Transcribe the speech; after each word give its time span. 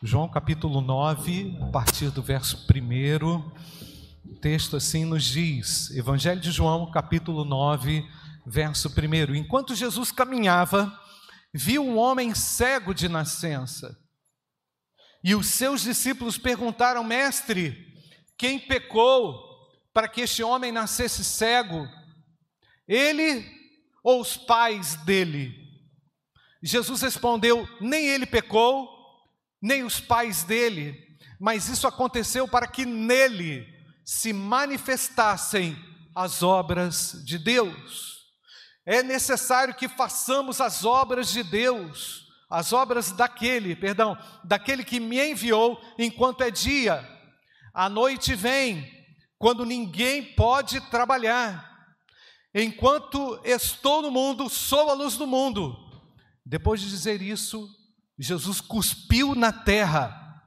João 0.00 0.28
capítulo 0.28 0.80
9, 0.80 1.58
a 1.60 1.72
partir 1.72 2.12
do 2.12 2.22
verso 2.22 2.56
1, 2.72 4.30
o 4.30 4.38
texto 4.40 4.76
assim 4.76 5.04
nos 5.04 5.24
diz: 5.24 5.90
Evangelho 5.90 6.40
de 6.40 6.52
João, 6.52 6.88
capítulo 6.88 7.44
9, 7.44 8.08
verso 8.46 8.88
1. 8.88 9.34
Enquanto 9.34 9.74
Jesus 9.74 10.12
caminhava, 10.12 10.96
viu 11.52 11.84
um 11.84 11.98
homem 11.98 12.32
cego 12.32 12.94
de 12.94 13.08
nascença. 13.08 13.98
E 15.24 15.34
os 15.34 15.48
seus 15.48 15.80
discípulos 15.80 16.38
perguntaram: 16.38 17.02
Mestre, 17.02 17.76
quem 18.38 18.56
pecou 18.56 19.36
para 19.92 20.06
que 20.06 20.20
este 20.20 20.44
homem 20.44 20.70
nascesse 20.70 21.24
cego? 21.24 21.88
Ele 22.86 23.44
ou 24.04 24.20
os 24.20 24.36
pais 24.36 24.94
dele? 25.04 25.52
Jesus 26.62 27.02
respondeu: 27.02 27.68
Nem 27.80 28.06
ele 28.06 28.26
pecou 28.26 28.97
nem 29.60 29.82
os 29.82 30.00
pais 30.00 30.42
dele, 30.42 30.96
mas 31.40 31.68
isso 31.68 31.86
aconteceu 31.86 32.48
para 32.48 32.66
que 32.66 32.84
nele 32.84 33.66
se 34.04 34.32
manifestassem 34.32 35.76
as 36.14 36.42
obras 36.42 37.22
de 37.24 37.38
Deus. 37.38 38.18
É 38.84 39.02
necessário 39.02 39.74
que 39.74 39.88
façamos 39.88 40.60
as 40.60 40.84
obras 40.84 41.30
de 41.30 41.42
Deus, 41.42 42.26
as 42.50 42.72
obras 42.72 43.12
daquele, 43.12 43.76
perdão, 43.76 44.16
daquele 44.42 44.82
que 44.82 44.98
me 44.98 45.20
enviou 45.20 45.80
enquanto 45.98 46.42
é 46.42 46.50
dia. 46.50 47.06
A 47.74 47.88
noite 47.88 48.34
vem, 48.34 48.90
quando 49.38 49.66
ninguém 49.66 50.34
pode 50.34 50.80
trabalhar. 50.90 51.68
Enquanto 52.54 53.40
estou 53.44 54.00
no 54.00 54.10
mundo, 54.10 54.48
sou 54.48 54.90
a 54.90 54.94
luz 54.94 55.16
do 55.16 55.26
mundo. 55.26 55.76
Depois 56.44 56.80
de 56.80 56.88
dizer 56.88 57.20
isso, 57.20 57.68
Jesus 58.18 58.60
cuspiu 58.60 59.34
na 59.34 59.52
terra, 59.52 60.42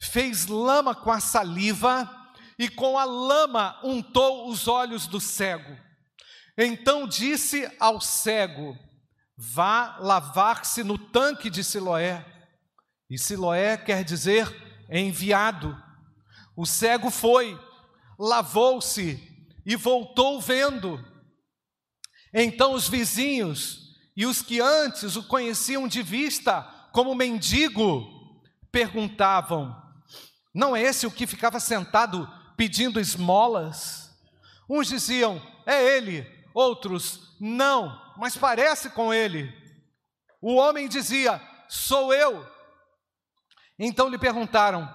fez 0.00 0.46
lama 0.46 0.94
com 0.94 1.12
a 1.12 1.20
saliva 1.20 2.10
e 2.58 2.68
com 2.68 2.98
a 2.98 3.04
lama 3.04 3.78
untou 3.84 4.48
os 4.48 4.66
olhos 4.66 5.06
do 5.06 5.20
cego. 5.20 5.76
Então 6.58 7.06
disse 7.06 7.70
ao 7.78 8.00
cego: 8.00 8.76
Vá 9.36 9.98
lavar-se 10.00 10.82
no 10.82 10.98
tanque 10.98 11.48
de 11.48 11.62
Siloé. 11.62 12.24
E 13.08 13.16
Siloé 13.18 13.76
quer 13.76 14.02
dizer 14.02 14.48
enviado. 14.90 15.80
O 16.56 16.66
cego 16.66 17.10
foi, 17.10 17.56
lavou-se 18.18 19.22
e 19.64 19.76
voltou 19.76 20.40
vendo. 20.40 20.98
Então 22.32 22.72
os 22.72 22.88
vizinhos 22.88 23.94
e 24.16 24.26
os 24.26 24.42
que 24.42 24.60
antes 24.60 25.14
o 25.14 25.22
conheciam 25.22 25.86
de 25.86 26.02
vista 26.02 26.75
como 26.96 27.14
mendigo, 27.14 28.08
perguntavam: 28.72 29.76
Não 30.54 30.74
é 30.74 30.80
esse 30.80 31.06
o 31.06 31.10
que 31.10 31.26
ficava 31.26 31.60
sentado 31.60 32.26
pedindo 32.56 32.98
esmolas? 32.98 34.10
Uns 34.66 34.88
diziam: 34.88 35.38
É 35.66 35.94
ele, 35.94 36.26
outros: 36.54 37.36
Não, 37.38 38.00
mas 38.16 38.34
parece 38.34 38.88
com 38.88 39.12
ele. 39.12 39.52
O 40.40 40.54
homem 40.54 40.88
dizia: 40.88 41.38
Sou 41.68 42.14
eu. 42.14 42.46
Então 43.78 44.08
lhe 44.08 44.16
perguntaram: 44.16 44.90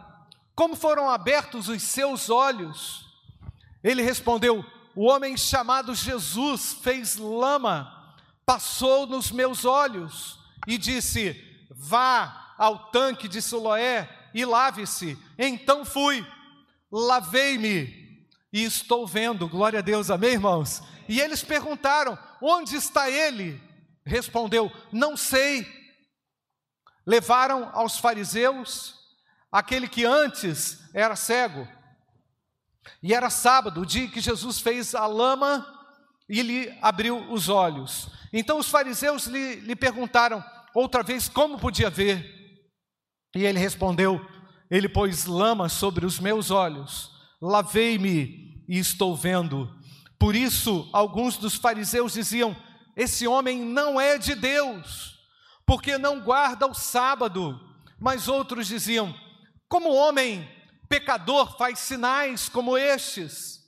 Como 0.55 0.75
foram 0.75 1.07
abertos 1.07 1.69
os 1.69 1.83
seus 1.83 2.31
olhos? 2.31 3.05
Ele 3.83 4.01
respondeu: 4.01 4.65
O 4.95 5.05
homem 5.07 5.37
chamado 5.37 5.93
Jesus 5.93 6.79
fez 6.81 7.17
lama, 7.17 8.17
passou 8.43 9.05
nos 9.05 9.29
meus 9.29 9.65
olhos 9.65 10.39
e 10.67 10.79
disse: 10.79 11.50
Vá 11.83 12.53
ao 12.59 12.91
tanque 12.91 13.27
de 13.27 13.41
Siloé 13.41 14.07
e 14.35 14.45
lave-se. 14.45 15.17
Então 15.35 15.83
fui, 15.83 16.23
lavei-me 16.91 18.27
e 18.53 18.63
estou 18.63 19.07
vendo. 19.07 19.49
Glória 19.49 19.79
a 19.79 19.81
Deus, 19.81 20.11
amém, 20.11 20.33
irmãos? 20.33 20.83
E 21.09 21.19
eles 21.19 21.43
perguntaram: 21.43 22.15
Onde 22.39 22.75
está 22.75 23.09
ele? 23.09 23.59
Respondeu: 24.05 24.71
Não 24.91 25.17
sei. 25.17 25.65
Levaram 27.03 27.71
aos 27.73 27.97
fariseus 27.97 28.95
aquele 29.51 29.87
que 29.87 30.05
antes 30.05 30.87
era 30.93 31.15
cego. 31.15 31.67
E 33.01 33.11
era 33.11 33.31
sábado, 33.31 33.81
o 33.81 33.85
dia 33.87 34.07
que 34.07 34.21
Jesus 34.21 34.59
fez 34.59 34.93
a 34.93 35.07
lama 35.07 35.65
e 36.29 36.43
lhe 36.43 36.77
abriu 36.79 37.17
os 37.31 37.49
olhos. 37.49 38.07
Então 38.31 38.59
os 38.59 38.69
fariseus 38.69 39.25
lhe, 39.25 39.55
lhe 39.55 39.75
perguntaram: 39.75 40.43
outra 40.73 41.03
vez 41.03 41.27
como 41.27 41.59
podia 41.59 41.89
ver. 41.89 42.25
E 43.35 43.45
ele 43.45 43.59
respondeu: 43.59 44.25
Ele 44.69 44.89
pôs 44.89 45.25
lama 45.25 45.69
sobre 45.69 46.05
os 46.05 46.19
meus 46.19 46.51
olhos, 46.51 47.11
lavei-me 47.41 48.63
e 48.67 48.77
estou 48.77 49.15
vendo. 49.15 49.69
Por 50.19 50.35
isso, 50.35 50.89
alguns 50.93 51.37
dos 51.37 51.55
fariseus 51.55 52.13
diziam: 52.13 52.55
Esse 52.95 53.27
homem 53.27 53.59
não 53.59 53.99
é 53.99 54.17
de 54.17 54.35
Deus, 54.35 55.17
porque 55.65 55.97
não 55.97 56.21
guarda 56.21 56.67
o 56.67 56.73
sábado. 56.73 57.59
Mas 57.99 58.27
outros 58.27 58.67
diziam: 58.67 59.15
Como 59.67 59.93
homem 59.93 60.47
pecador 60.87 61.57
faz 61.57 61.79
sinais 61.79 62.49
como 62.49 62.77
estes? 62.77 63.61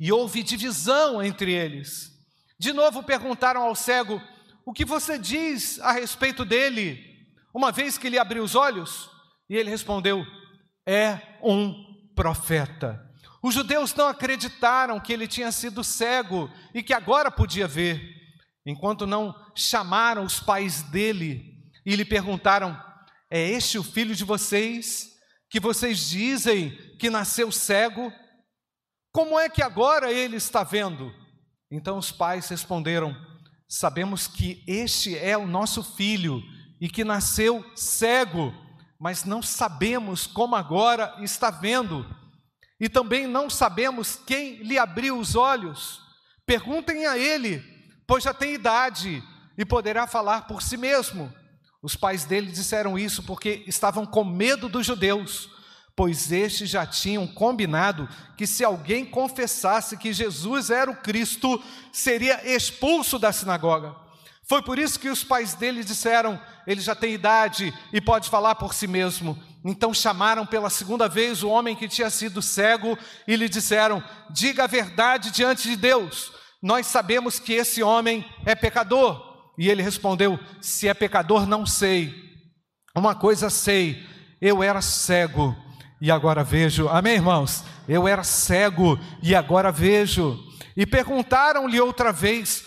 E 0.00 0.10
houve 0.10 0.42
divisão 0.42 1.22
entre 1.22 1.52
eles. 1.52 2.10
De 2.58 2.72
novo 2.72 3.02
perguntaram 3.02 3.62
ao 3.62 3.74
cego: 3.74 4.20
o 4.66 4.72
que 4.72 4.84
você 4.84 5.18
diz 5.18 5.78
a 5.80 5.92
respeito 5.92 6.44
dele, 6.44 6.98
uma 7.54 7.70
vez 7.70 7.98
que 7.98 8.06
ele 8.06 8.18
abriu 8.18 8.42
os 8.42 8.54
olhos? 8.54 9.10
E 9.48 9.56
ele 9.56 9.70
respondeu: 9.70 10.24
É 10.86 11.20
um 11.42 11.74
profeta. 12.14 13.04
Os 13.42 13.54
judeus 13.54 13.94
não 13.94 14.08
acreditaram 14.08 14.98
que 14.98 15.12
ele 15.12 15.28
tinha 15.28 15.52
sido 15.52 15.84
cego 15.84 16.50
e 16.72 16.82
que 16.82 16.94
agora 16.94 17.30
podia 17.30 17.68
ver, 17.68 18.00
enquanto 18.64 19.06
não 19.06 19.34
chamaram 19.54 20.24
os 20.24 20.40
pais 20.40 20.82
dele 20.82 21.62
e 21.84 21.94
lhe 21.94 22.04
perguntaram: 22.04 22.74
É 23.30 23.40
este 23.50 23.78
o 23.78 23.84
filho 23.84 24.14
de 24.14 24.24
vocês, 24.24 25.10
que 25.50 25.60
vocês 25.60 26.08
dizem 26.08 26.70
que 26.98 27.10
nasceu 27.10 27.52
cego? 27.52 28.10
Como 29.12 29.38
é 29.38 29.48
que 29.48 29.62
agora 29.62 30.10
ele 30.10 30.36
está 30.36 30.64
vendo? 30.64 31.12
Então 31.70 31.98
os 31.98 32.10
pais 32.10 32.48
responderam: 32.48 33.14
sabemos 33.68 34.26
que 34.26 34.62
este 34.66 35.16
é 35.16 35.36
o 35.36 35.46
nosso 35.46 35.82
filho 35.82 36.42
e 36.80 36.88
que 36.88 37.04
nasceu 37.04 37.64
cego, 37.74 38.54
mas 38.98 39.24
não 39.24 39.42
sabemos 39.42 40.26
como 40.26 40.54
agora 40.54 41.14
está 41.20 41.50
vendo. 41.50 42.04
E 42.80 42.88
também 42.88 43.26
não 43.26 43.48
sabemos 43.48 44.16
quem 44.26 44.56
lhe 44.56 44.78
abriu 44.78 45.18
os 45.18 45.34
olhos. 45.34 46.00
Perguntem 46.44 47.06
a 47.06 47.16
ele, 47.16 47.62
pois 48.06 48.24
já 48.24 48.34
tem 48.34 48.54
idade 48.54 49.22
e 49.56 49.64
poderá 49.64 50.06
falar 50.06 50.46
por 50.46 50.62
si 50.62 50.76
mesmo. 50.76 51.32
Os 51.82 51.96
pais 51.96 52.24
dele 52.24 52.50
disseram 52.50 52.98
isso 52.98 53.22
porque 53.22 53.64
estavam 53.66 54.04
com 54.04 54.24
medo 54.24 54.68
dos 54.68 54.86
judeus 54.86 55.53
pois 55.96 56.32
estes 56.32 56.70
já 56.70 56.84
tinham 56.84 57.26
combinado 57.26 58.08
que 58.36 58.46
se 58.46 58.64
alguém 58.64 59.04
confessasse 59.04 59.96
que 59.96 60.12
Jesus 60.12 60.70
era 60.70 60.90
o 60.90 60.96
Cristo, 60.96 61.62
seria 61.92 62.40
expulso 62.54 63.18
da 63.18 63.32
sinagoga. 63.32 63.94
Foi 64.46 64.60
por 64.62 64.78
isso 64.78 64.98
que 64.98 65.08
os 65.08 65.24
pais 65.24 65.54
dele 65.54 65.84
disseram: 65.84 66.40
ele 66.66 66.80
já 66.80 66.94
tem 66.94 67.14
idade 67.14 67.72
e 67.92 68.00
pode 68.00 68.28
falar 68.28 68.56
por 68.56 68.74
si 68.74 68.86
mesmo. 68.86 69.40
Então 69.64 69.94
chamaram 69.94 70.44
pela 70.44 70.68
segunda 70.68 71.08
vez 71.08 71.42
o 71.42 71.48
homem 71.48 71.74
que 71.74 71.88
tinha 71.88 72.10
sido 72.10 72.42
cego 72.42 72.98
e 73.26 73.36
lhe 73.36 73.48
disseram: 73.48 74.02
Diga 74.30 74.64
a 74.64 74.68
verdade 74.68 75.30
diante 75.30 75.68
de 75.68 75.76
Deus. 75.76 76.32
Nós 76.62 76.86
sabemos 76.86 77.38
que 77.38 77.52
esse 77.52 77.82
homem 77.82 78.24
é 78.44 78.54
pecador. 78.54 79.32
E 79.56 79.70
ele 79.70 79.82
respondeu: 79.82 80.38
Se 80.60 80.88
é 80.88 80.92
pecador, 80.92 81.46
não 81.46 81.64
sei. 81.64 82.12
Uma 82.94 83.14
coisa 83.14 83.48
sei: 83.48 84.04
eu 84.40 84.62
era 84.62 84.82
cego 84.82 85.56
e 86.04 86.10
agora 86.10 86.44
vejo. 86.44 86.86
Amém, 86.86 87.14
irmãos? 87.14 87.64
Eu 87.88 88.06
era 88.06 88.22
cego 88.22 89.00
e 89.22 89.34
agora 89.34 89.72
vejo. 89.72 90.38
E 90.76 90.84
perguntaram-lhe 90.84 91.80
outra 91.80 92.12
vez: 92.12 92.62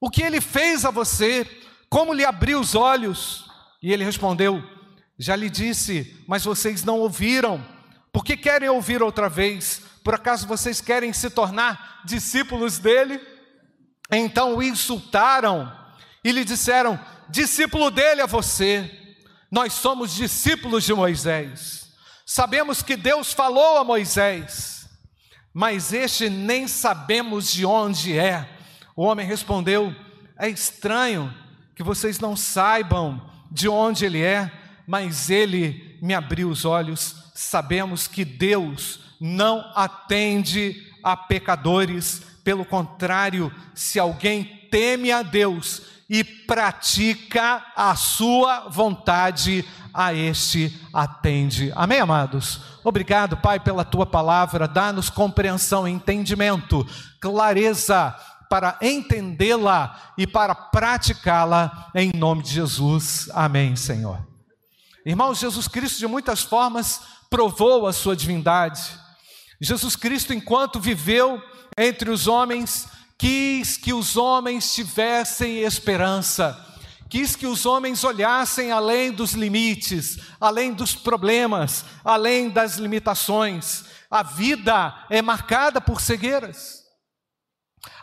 O 0.00 0.08
que 0.08 0.22
ele 0.22 0.40
fez 0.40 0.84
a 0.84 0.90
você? 0.92 1.44
Como 1.90 2.14
lhe 2.14 2.24
abriu 2.24 2.60
os 2.60 2.76
olhos? 2.76 3.44
E 3.82 3.92
ele 3.92 4.04
respondeu: 4.04 4.62
Já 5.18 5.34
lhe 5.34 5.50
disse, 5.50 6.16
mas 6.28 6.44
vocês 6.44 6.84
não 6.84 7.00
ouviram. 7.00 7.60
Por 8.12 8.24
que 8.24 8.36
querem 8.36 8.68
ouvir 8.68 9.02
outra 9.02 9.28
vez? 9.28 9.82
Por 10.04 10.14
acaso 10.14 10.46
vocês 10.46 10.80
querem 10.80 11.12
se 11.12 11.28
tornar 11.28 12.02
discípulos 12.04 12.78
dele? 12.78 13.20
Então 14.12 14.54
o 14.54 14.62
insultaram 14.62 15.76
e 16.22 16.30
lhe 16.30 16.44
disseram: 16.44 17.00
Discípulo 17.28 17.90
dele 17.90 18.20
é 18.20 18.28
você. 18.28 18.88
Nós 19.50 19.72
somos 19.72 20.14
discípulos 20.14 20.84
de 20.84 20.94
Moisés. 20.94 21.85
Sabemos 22.28 22.82
que 22.82 22.96
Deus 22.96 23.32
falou 23.32 23.78
a 23.78 23.84
Moisés, 23.84 24.88
mas 25.54 25.92
este 25.92 26.28
nem 26.28 26.66
sabemos 26.66 27.52
de 27.52 27.64
onde 27.64 28.18
é. 28.18 28.48
O 28.96 29.04
homem 29.04 29.24
respondeu: 29.24 29.94
É 30.36 30.48
estranho 30.48 31.32
que 31.76 31.84
vocês 31.84 32.18
não 32.18 32.34
saibam 32.34 33.30
de 33.48 33.68
onde 33.68 34.04
ele 34.04 34.20
é, 34.20 34.50
mas 34.88 35.30
ele 35.30 35.96
me 36.02 36.14
abriu 36.14 36.50
os 36.50 36.64
olhos. 36.64 37.30
Sabemos 37.32 38.08
que 38.08 38.24
Deus 38.24 38.98
não 39.20 39.70
atende 39.76 40.84
a 41.04 41.16
pecadores, 41.16 42.22
pelo 42.42 42.64
contrário, 42.64 43.54
se 43.72 44.00
alguém 44.00 44.66
teme 44.68 45.12
a 45.12 45.22
Deus 45.22 45.95
e 46.08 46.22
pratica 46.22 47.64
a 47.74 47.94
sua 47.96 48.68
vontade, 48.68 49.64
a 49.92 50.14
este 50.14 50.78
atende. 50.92 51.72
Amém, 51.74 52.00
amados? 52.00 52.60
Obrigado, 52.84 53.36
Pai, 53.36 53.58
pela 53.58 53.84
tua 53.84 54.06
palavra. 54.06 54.68
Dá-nos 54.68 55.10
compreensão, 55.10 55.88
entendimento, 55.88 56.86
clareza 57.20 58.14
para 58.48 58.78
entendê-la 58.80 60.12
e 60.16 60.26
para 60.26 60.54
praticá-la 60.54 61.90
em 61.94 62.12
nome 62.14 62.42
de 62.42 62.50
Jesus. 62.50 63.28
Amém, 63.34 63.74
Senhor. 63.74 64.24
Irmãos, 65.04 65.38
Jesus 65.38 65.66
Cristo 65.66 65.98
de 65.98 66.06
muitas 66.06 66.42
formas 66.42 67.00
provou 67.28 67.86
a 67.86 67.92
sua 67.92 68.14
divindade. 68.14 68.82
Jesus 69.60 69.96
Cristo, 69.96 70.32
enquanto 70.32 70.78
viveu 70.78 71.42
entre 71.76 72.10
os 72.10 72.26
homens, 72.26 72.88
quis 73.18 73.76
que 73.76 73.92
os 73.92 74.16
homens 74.16 74.74
tivessem 74.74 75.58
esperança, 75.58 76.58
quis 77.08 77.34
que 77.34 77.46
os 77.46 77.64
homens 77.64 78.04
olhassem 78.04 78.70
além 78.70 79.12
dos 79.12 79.32
limites, 79.32 80.18
além 80.40 80.72
dos 80.72 80.94
problemas, 80.94 81.84
além 82.04 82.50
das 82.50 82.76
limitações. 82.76 83.84
A 84.10 84.22
vida 84.22 85.06
é 85.08 85.22
marcada 85.22 85.80
por 85.80 86.00
cegueiras. 86.00 86.84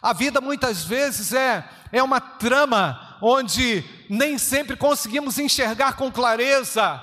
A 0.01 0.13
vida 0.13 0.41
muitas 0.41 0.83
vezes 0.83 1.33
é, 1.33 1.67
é 1.91 2.01
uma 2.01 2.19
trama 2.19 3.17
onde 3.21 3.83
nem 4.09 4.37
sempre 4.37 4.75
conseguimos 4.75 5.37
enxergar 5.37 5.93
com 5.93 6.11
clareza. 6.11 7.01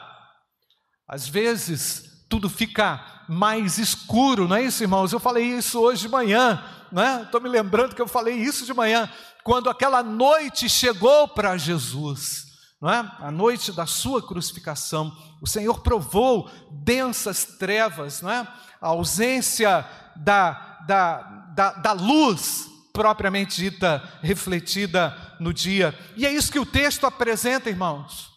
Às 1.09 1.29
vezes 1.29 2.25
tudo 2.29 2.49
fica 2.49 3.25
mais 3.29 3.79
escuro, 3.79 4.47
não 4.47 4.57
é 4.57 4.63
isso, 4.63 4.83
irmãos? 4.83 5.13
Eu 5.13 5.21
falei 5.21 5.45
isso 5.45 5.81
hoje 5.81 6.03
de 6.03 6.09
manhã, 6.09 6.63
né? 6.93 7.23
Estou 7.25 7.41
me 7.41 7.49
lembrando 7.49 7.95
que 7.95 8.03
eu 8.03 8.09
falei 8.09 8.35
isso 8.35 8.67
de 8.67 8.75
manhã, 8.75 9.11
quando 9.45 9.71
aquela 9.71 10.03
noite 10.03 10.69
chegou 10.69 11.29
para 11.29 11.57
Jesus, 11.57 12.47
não 12.81 12.91
é? 12.91 13.11
A 13.21 13.31
noite 13.31 13.73
da 13.73 13.87
sua 13.87 14.27
crucificação, 14.27 15.15
o 15.41 15.47
Senhor 15.47 15.81
provou 15.81 16.51
densas 16.71 17.45
trevas, 17.45 18.23
não 18.23 18.31
é? 18.31 18.49
A 18.81 18.89
ausência 18.89 19.87
da, 20.17 20.79
da, 20.87 21.23
da, 21.55 21.73
da 21.73 21.93
luz 21.93 22.69
propriamente 22.93 23.57
dita, 23.57 24.03
refletida 24.23 25.17
no 25.39 25.53
dia. 25.53 25.97
E 26.17 26.27
é 26.27 26.33
isso 26.33 26.51
que 26.51 26.59
o 26.59 26.67
texto 26.67 27.07
apresenta, 27.07 27.71
irmãos. 27.71 28.31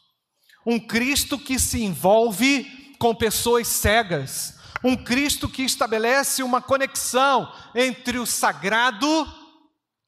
Um 0.65 0.79
Cristo 0.79 1.37
que 1.37 1.59
se 1.59 1.83
envolve 1.83 2.95
com 2.99 3.13
pessoas 3.13 3.67
cegas, 3.67 4.57
um 4.83 4.95
Cristo 4.95 5.47
que 5.47 5.63
estabelece 5.63 6.43
uma 6.43 6.61
conexão 6.61 7.51
entre 7.73 8.19
o 8.19 8.25
sagrado, 8.25 9.27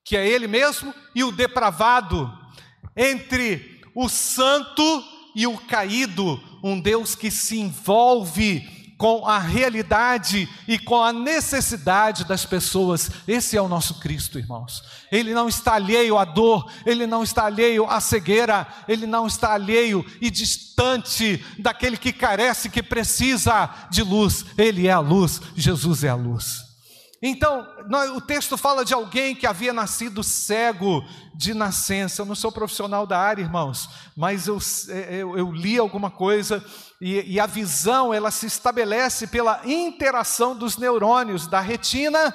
que 0.04 0.18
é 0.18 0.28
Ele 0.28 0.48
mesmo, 0.48 0.94
e 1.16 1.24
o 1.24 1.32
depravado, 1.32 2.32
entre 2.96 3.82
o 3.96 4.10
santo 4.10 4.84
e 5.34 5.48
o 5.48 5.58
caído, 5.58 6.42
um 6.64 6.80
Deus 6.80 7.16
que 7.16 7.32
se 7.32 7.58
envolve 7.58 8.75
com 8.98 9.28
a 9.28 9.38
realidade 9.38 10.48
e 10.68 10.80
com 10.80 11.02
a 11.02 11.12
necessidade 11.12 12.26
das 12.26 12.46
pessoas. 12.46 13.12
Esse 13.28 13.58
é 13.58 13.62
o 13.62 13.68
nosso 13.68 14.00
Cristo, 14.00 14.40
irmãos. 14.40 14.84
Ele 15.12 15.34
não 15.34 15.48
está 15.48 15.74
alheio 15.76 16.18
à 16.18 16.26
dor, 16.26 16.72
ele 16.86 17.06
não 17.06 17.24
está 17.24 17.46
alheio 17.46 17.90
à 17.90 18.00
cegueira, 18.00 18.68
ele 18.88 19.06
não 19.06 19.28
está 19.28 19.54
alheio 19.54 20.06
e 20.22 20.30
distante 20.32 21.44
daquele 21.60 21.98
que 21.98 22.14
carece, 22.14 22.70
que 22.70 22.82
precisa 22.82 23.70
de 23.90 24.02
luz. 24.02 24.46
Ele 24.58 24.88
é 24.88 24.92
a 24.92 25.00
luz, 25.00 25.42
Jesus 25.56 26.04
é 26.04 26.10
a 26.10 26.16
luz. 26.16 26.65
Então, 27.28 27.68
o 28.16 28.22
texto 28.22 28.56
fala 28.56 28.86
de 28.86 28.94
alguém 28.94 29.34
que 29.34 29.48
havia 29.48 29.74
nascido 29.74 30.22
cego 30.22 31.04
de 31.34 31.56
nascença. 31.56 32.22
Eu 32.22 32.26
não 32.28 32.36
sou 32.36 32.52
profissional 32.52 33.08
da 33.08 33.18
área, 33.18 33.42
irmãos, 33.42 33.90
mas 34.16 34.48
eu, 34.48 34.60
é, 34.90 35.16
eu, 35.16 35.36
eu 35.36 35.52
li 35.52 35.76
alguma 35.76 36.12
coisa 36.12 36.64
e, 37.02 37.34
e 37.34 37.40
a 37.40 37.48
visão 37.48 38.14
ela 38.14 38.30
se 38.30 38.46
estabelece 38.46 39.26
pela 39.26 39.60
interação 39.66 40.56
dos 40.56 40.78
neurônios 40.78 41.48
da 41.48 41.60
retina 41.60 42.32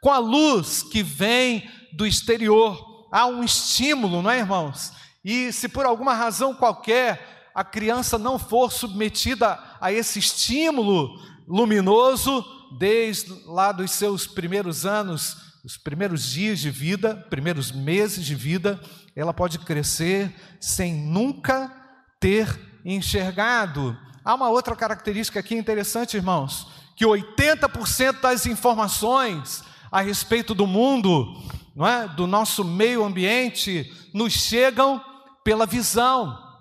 com 0.00 0.10
a 0.10 0.18
luz 0.18 0.82
que 0.82 1.04
vem 1.04 1.70
do 1.92 2.04
exterior. 2.04 3.06
Há 3.12 3.26
um 3.26 3.44
estímulo, 3.44 4.22
não 4.22 4.30
é, 4.32 4.40
irmãos? 4.40 4.92
E 5.24 5.52
se 5.52 5.68
por 5.68 5.86
alguma 5.86 6.14
razão 6.14 6.52
qualquer 6.52 7.48
a 7.54 7.62
criança 7.62 8.18
não 8.18 8.40
for 8.40 8.72
submetida 8.72 9.56
a 9.80 9.92
esse 9.92 10.18
estímulo 10.18 11.16
luminoso, 11.46 12.44
desde 12.78 13.32
lá 13.46 13.72
dos 13.72 13.90
seus 13.90 14.26
primeiros 14.26 14.84
anos, 14.84 15.36
os 15.64 15.76
primeiros 15.76 16.24
dias 16.24 16.58
de 16.58 16.70
vida, 16.70 17.14
primeiros 17.30 17.70
meses 17.70 18.24
de 18.24 18.34
vida, 18.34 18.80
ela 19.14 19.32
pode 19.32 19.58
crescer 19.60 20.34
sem 20.60 20.94
nunca 20.94 21.72
ter 22.18 22.48
enxergado. 22.84 23.96
Há 24.24 24.34
uma 24.34 24.48
outra 24.48 24.74
característica 24.74 25.40
aqui 25.40 25.54
interessante, 25.54 26.16
irmãos, 26.16 26.68
que 26.96 27.04
80% 27.04 28.20
das 28.20 28.46
informações 28.46 29.62
a 29.90 30.00
respeito 30.00 30.54
do 30.54 30.66
mundo, 30.66 31.42
não 31.76 31.86
é? 31.86 32.08
do 32.08 32.26
nosso 32.26 32.64
meio 32.64 33.04
ambiente, 33.04 33.92
nos 34.12 34.32
chegam 34.32 35.02
pela 35.44 35.66
visão. 35.66 36.51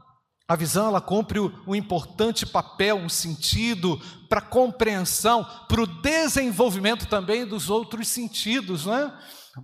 A 0.51 0.56
visão 0.57 0.88
ela 0.88 1.00
cumpre 1.00 1.39
um 1.39 1.74
importante 1.74 2.45
papel, 2.45 2.98
um 2.98 3.07
sentido 3.07 3.98
para 4.27 4.39
a 4.39 4.42
compreensão, 4.42 5.48
para 5.65 5.81
o 5.81 5.88
desenvolvimento 5.88 7.06
também 7.06 7.45
dos 7.45 7.69
outros 7.69 8.09
sentidos, 8.09 8.86
não 8.86 8.94
é? 8.94 9.13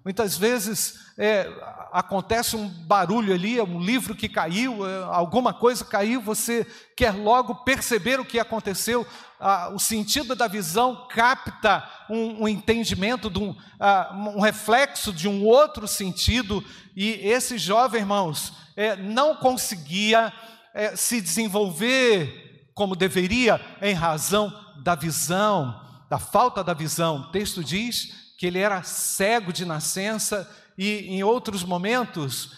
Muitas 0.06 0.38
vezes 0.38 0.98
é, 1.18 1.46
acontece 1.92 2.56
um 2.56 2.70
barulho 2.70 3.34
ali, 3.34 3.60
um 3.60 3.82
livro 3.82 4.16
que 4.16 4.30
caiu, 4.30 4.88
é, 4.88 5.04
alguma 5.12 5.54
coisa 5.54 5.84
caiu, 5.84 6.22
você 6.22 6.66
quer 6.96 7.12
logo 7.12 7.54
perceber 7.66 8.22
o 8.22 8.26
que 8.26 8.40
aconteceu. 8.40 9.06
Ah, 9.42 9.70
o 9.74 9.80
sentido 9.80 10.36
da 10.36 10.48
visão 10.48 11.06
capta 11.10 11.86
um, 12.10 12.44
um 12.44 12.48
entendimento, 12.48 13.28
um, 13.38 13.54
ah, 13.78 14.14
um, 14.14 14.40
reflexo 14.40 15.12
de 15.12 15.28
um 15.28 15.44
outro 15.44 15.86
sentido, 15.86 16.64
e 16.96 17.10
esse 17.28 17.58
jovem, 17.58 18.00
irmãos, 18.00 18.54
é, 18.78 18.96
não 18.96 19.36
conseguia 19.36 20.32
é, 20.78 20.96
se 20.96 21.20
desenvolver 21.20 22.70
como 22.76 22.96
deveria 22.96 23.60
em 23.82 23.96
razão 23.96 24.54
da 24.84 24.94
visão, 24.94 25.82
da 26.08 26.20
falta 26.20 26.64
da 26.64 26.76
visão. 26.76 27.22
O 27.22 27.32
texto 27.32 27.64
diz 27.64 28.14
que 28.38 28.46
ele 28.46 28.60
era 28.60 28.84
cego 28.84 29.52
de 29.52 29.66
nascença, 29.66 30.48
e 30.78 31.08
em 31.08 31.24
outros 31.24 31.64
momentos 31.64 32.52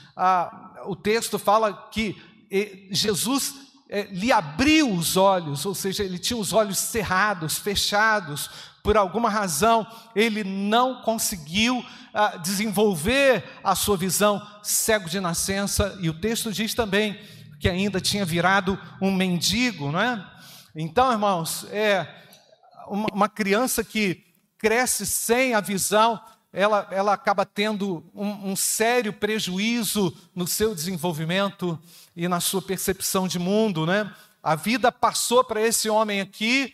o 0.86 0.98
texto 0.98 1.40
fala 1.40 1.88
que 1.90 2.22
Jesus 2.92 3.56
é, 3.90 4.04
lhe 4.12 4.34
abriu 4.34 4.92
os 4.94 5.16
olhos, 5.16 5.66
ou 5.66 5.74
seja, 5.74 6.04
ele 6.04 6.20
tinha 6.20 6.38
os 6.38 6.52
olhos 6.52 6.78
cerrados, 6.78 7.58
fechados, 7.58 8.50
por 8.84 8.98
alguma 8.98 9.30
razão 9.30 9.88
ele 10.14 10.44
não 10.44 11.02
conseguiu 11.04 11.82
ah, 12.14 12.36
desenvolver 12.36 13.46
a 13.64 13.76
sua 13.76 13.96
visão 13.96 14.46
cego 14.62 15.10
de 15.10 15.22
nascença, 15.22 15.98
e 16.02 16.10
o 16.10 16.14
texto 16.14 16.52
diz 16.52 16.74
também 16.74 17.18
que 17.60 17.68
ainda 17.68 18.00
tinha 18.00 18.24
virado 18.24 18.80
um 19.02 19.12
mendigo, 19.12 19.92
não 19.92 20.00
é? 20.00 20.26
Então, 20.74 21.12
irmãos, 21.12 21.66
é 21.72 22.08
uma, 22.88 23.28
criança 23.28 23.84
que 23.84 24.24
cresce 24.58 25.06
sem 25.06 25.54
a 25.54 25.60
visão, 25.60 26.22
ela, 26.54 26.88
ela 26.90 27.14
acaba 27.14 27.46
tendo 27.46 28.10
um, 28.16 28.52
um, 28.52 28.56
sério 28.56 29.12
prejuízo 29.12 30.16
no 30.34 30.48
seu 30.48 30.74
desenvolvimento 30.74 31.80
e 32.16 32.28
na 32.28 32.40
sua 32.40 32.62
percepção 32.62 33.28
de 33.28 33.38
mundo, 33.38 33.86
né? 33.86 34.12
A 34.42 34.56
vida 34.56 34.92
passou 34.92 35.44
para 35.44 35.62
esse 35.62 35.90
homem 35.90 36.22
aqui, 36.22 36.74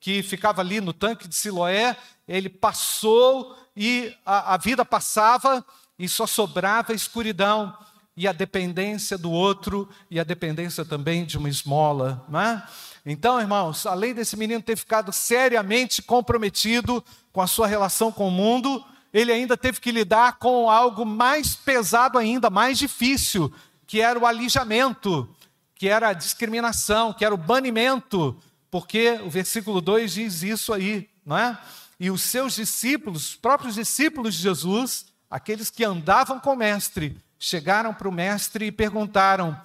que 0.00 0.22
ficava 0.22 0.60
ali 0.60 0.80
no 0.80 0.92
tanque 0.92 1.28
de 1.28 1.34
Siloé, 1.34 1.96
ele 2.26 2.48
passou 2.48 3.56
e 3.76 4.14
a, 4.26 4.54
a 4.54 4.56
vida 4.56 4.84
passava 4.84 5.64
e 5.98 6.08
só 6.08 6.26
sobrava 6.26 6.92
escuridão 6.92 7.74
e 8.16 8.28
a 8.28 8.32
dependência 8.32 9.18
do 9.18 9.30
outro 9.30 9.88
e 10.10 10.20
a 10.20 10.24
dependência 10.24 10.84
também 10.84 11.24
de 11.24 11.36
uma 11.36 11.48
esmola, 11.48 12.24
não 12.28 12.40
é? 12.40 12.62
Então, 13.04 13.40
irmãos, 13.40 13.84
além 13.84 14.14
desse 14.14 14.36
menino 14.36 14.62
ter 14.62 14.76
ficado 14.76 15.12
seriamente 15.12 16.00
comprometido 16.00 17.04
com 17.32 17.42
a 17.42 17.46
sua 17.46 17.66
relação 17.66 18.10
com 18.10 18.28
o 18.28 18.30
mundo, 18.30 18.82
ele 19.12 19.30
ainda 19.30 19.56
teve 19.56 19.80
que 19.80 19.92
lidar 19.92 20.38
com 20.38 20.70
algo 20.70 21.04
mais 21.04 21.54
pesado 21.54 22.18
ainda, 22.18 22.48
mais 22.48 22.78
difícil, 22.78 23.52
que 23.86 24.00
era 24.00 24.18
o 24.18 24.26
alijamento, 24.26 25.28
que 25.74 25.88
era 25.88 26.08
a 26.08 26.12
discriminação, 26.14 27.12
que 27.12 27.24
era 27.24 27.34
o 27.34 27.38
banimento, 27.38 28.36
porque 28.70 29.20
o 29.24 29.28
versículo 29.28 29.80
2 29.80 30.14
diz 30.14 30.42
isso 30.42 30.72
aí, 30.72 31.08
não 31.26 31.36
é? 31.36 31.58
E 32.00 32.10
os 32.10 32.22
seus 32.22 32.54
discípulos, 32.54 33.30
os 33.30 33.36
próprios 33.36 33.74
discípulos 33.74 34.34
de 34.34 34.42
Jesus, 34.42 35.06
aqueles 35.30 35.70
que 35.70 35.84
andavam 35.84 36.40
com 36.40 36.54
o 36.54 36.56
mestre, 36.56 37.16
chegaram 37.44 37.92
para 37.92 38.08
o 38.08 38.12
mestre 38.12 38.66
e 38.66 38.72
perguntaram: 38.72 39.60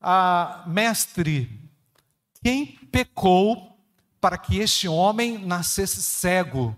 ah, 0.00 0.64
Mestre, 0.66 1.50
quem 2.42 2.66
pecou 2.66 3.78
para 4.20 4.36
que 4.36 4.58
este 4.58 4.86
homem 4.86 5.38
nascesse 5.38 6.02
cego? 6.02 6.76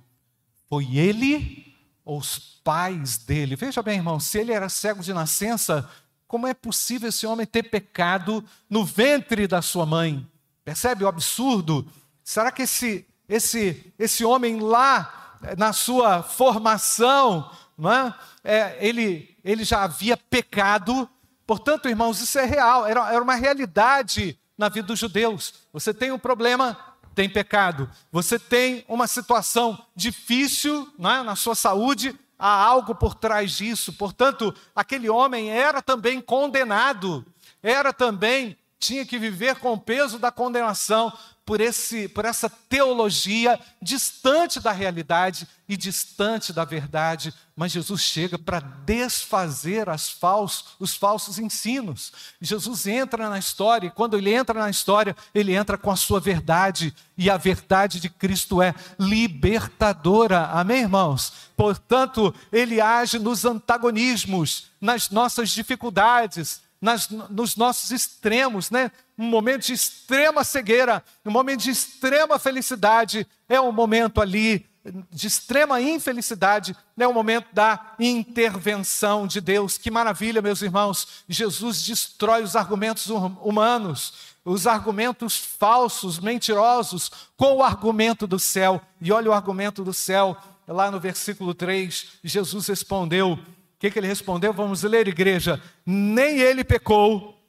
Foi 0.69 0.97
ele 0.97 1.75
ou 2.05 2.19
os 2.19 2.39
pais 2.63 3.19
dele? 3.19 3.57
Veja 3.57 3.83
bem, 3.83 3.97
irmão, 3.97 4.21
se 4.21 4.39
ele 4.39 4.53
era 4.53 4.69
cego 4.69 5.03
de 5.03 5.13
nascença, 5.13 5.89
como 6.29 6.47
é 6.47 6.55
possível 6.55 7.09
esse 7.09 7.27
homem 7.27 7.45
ter 7.45 7.65
pecado 7.65 8.45
no 8.71 8.85
ventre 8.85 9.47
da 9.49 9.61
sua 9.61 9.85
mãe? 9.85 10.25
Percebe 10.65 11.03
o 11.03 11.09
absurdo? 11.09 11.91
Será 12.23 12.53
que 12.53 12.63
esse, 12.63 13.05
esse, 13.29 13.93
esse 13.99 14.25
homem 14.25 14.61
lá, 14.61 15.37
na 15.57 15.73
sua 15.73 16.23
formação, 16.23 17.51
é? 17.87 18.15
É, 18.43 18.77
ele, 18.81 19.37
ele 19.45 19.63
já 19.63 19.85
havia 19.85 20.17
pecado? 20.17 21.09
Portanto, 21.47 21.89
irmãos, 21.89 22.21
isso 22.21 22.39
é 22.39 22.45
real, 22.45 22.87
era, 22.87 23.13
era 23.13 23.23
uma 23.23 23.35
realidade 23.35 24.39
na 24.57 24.69
vida 24.69 24.89
dos 24.89 24.99
judeus. 24.99 25.55
Você 25.73 25.95
tem 25.95 26.11
um 26.11 26.19
problema, 26.19 26.77
tem 27.15 27.29
pecado. 27.29 27.89
Você 28.11 28.39
tem 28.39 28.85
uma 28.89 29.07
situação 29.07 29.81
difícil 29.95 30.93
é? 30.99 31.23
na 31.23 31.37
sua 31.37 31.55
saúde, 31.55 32.19
há 32.39 32.49
algo 32.49 32.95
por 32.95 33.15
trás 33.15 33.53
disso. 33.53 33.93
Portanto, 33.93 34.55
aquele 34.75 35.09
homem 35.09 35.51
era 35.51 35.81
também 35.81 36.21
condenado, 36.21 37.25
era 37.63 37.93
também, 37.93 38.57
tinha 38.79 39.05
que 39.05 39.19
viver 39.19 39.57
com 39.57 39.73
o 39.73 39.81
peso 39.81 40.19
da 40.19 40.31
condenação 40.31 41.13
por, 41.49 41.63
esse, 41.63 42.09
por 42.09 42.27
essa 42.27 42.51
teologia 42.51 43.59
distante 43.81 44.61
da 44.61 44.71
realidade 44.71 45.49
e 45.67 45.79
distante 45.79 46.53
da 46.53 46.63
verdade. 46.63 47.33
Mas 47.57 47.73
Jesus 47.73 48.03
chega 48.03 48.39
para 48.39 48.61
desfazer 48.61 49.89
as 49.89 50.11
falsos, 50.11 50.77
os 50.79 50.95
falsos 50.95 51.39
ensinos. 51.39 52.13
Jesus 52.39 52.87
entra 52.87 53.31
na 53.31 53.39
história, 53.39 53.87
e 53.87 53.91
quando 53.91 54.19
ele 54.19 54.33
entra 54.33 54.61
na 54.61 54.69
história, 54.69 55.17
ele 55.35 55.55
entra 55.55 55.79
com 55.79 55.91
a 55.91 55.97
sua 55.97 56.21
verdade, 56.21 56.95
e 57.17 57.31
a 57.31 57.39
verdade 57.39 57.99
de 57.99 58.11
Cristo 58.11 58.61
é 58.61 58.75
libertadora. 58.99 60.49
Amém, 60.49 60.83
irmãos? 60.83 61.33
Portanto, 61.57 62.35
ele 62.53 62.79
age 62.79 63.19
nos 63.19 63.47
antagonismos, 63.47 64.67
nas 64.79 65.09
nossas 65.09 65.49
dificuldades, 65.49 66.61
nas, 66.81 67.09
nos 67.09 67.57
nossos 67.57 67.91
extremos, 67.91 68.71
né? 68.71 68.91
Um 69.17 69.27
momento 69.27 69.67
de 69.67 69.73
extrema 69.73 70.45
cegueira, 70.45 71.03
um 71.25 71.31
momento 71.31 71.61
de 71.61 71.71
extrema 71.71 72.39
felicidade, 72.39 73.27
é 73.49 73.61
um 73.61 73.73
momento 73.73 74.21
ali 74.21 74.67
de 75.11 75.27
extrema 75.27 75.81
infelicidade, 75.81 76.77
é 76.97 77.07
o 77.07 77.13
momento 77.13 77.47
da 77.53 77.95
intervenção 77.99 79.27
de 79.27 79.41
Deus. 79.41 79.77
Que 79.77 79.91
maravilha, 79.91 80.41
meus 80.41 80.63
irmãos! 80.63 81.25
Jesus 81.29 81.85
destrói 81.85 82.43
os 82.43 82.57
argumentos 82.57 83.09
hum, 83.11 83.37
humanos, 83.43 84.37
os 84.45 84.67
argumentos 84.67 85.37
falsos, 85.37 86.19
mentirosos, 86.19 87.11
com 87.37 87.57
o 87.57 87.63
argumento 87.63 88.27
do 88.27 88.39
céu. 88.39 88.81
E 89.01 89.13
olha 89.13 89.31
o 89.31 89.35
argumento 89.35 89.85
do 89.85 89.93
céu, 89.93 90.37
lá 90.67 90.91
no 90.91 91.01
versículo 91.01 91.55
3, 91.55 92.07
Jesus 92.25 92.67
respondeu: 92.69 93.39
o 93.79 93.81
que, 93.81 93.93
que 93.93 93.99
ele 94.01 94.09
respondeu? 94.09 94.53
Vamos 94.53 94.83
ler, 94.83 95.07
igreja. 95.07 95.63
Nem 95.87 96.41
ele 96.41 96.65
pecou, 96.65 97.41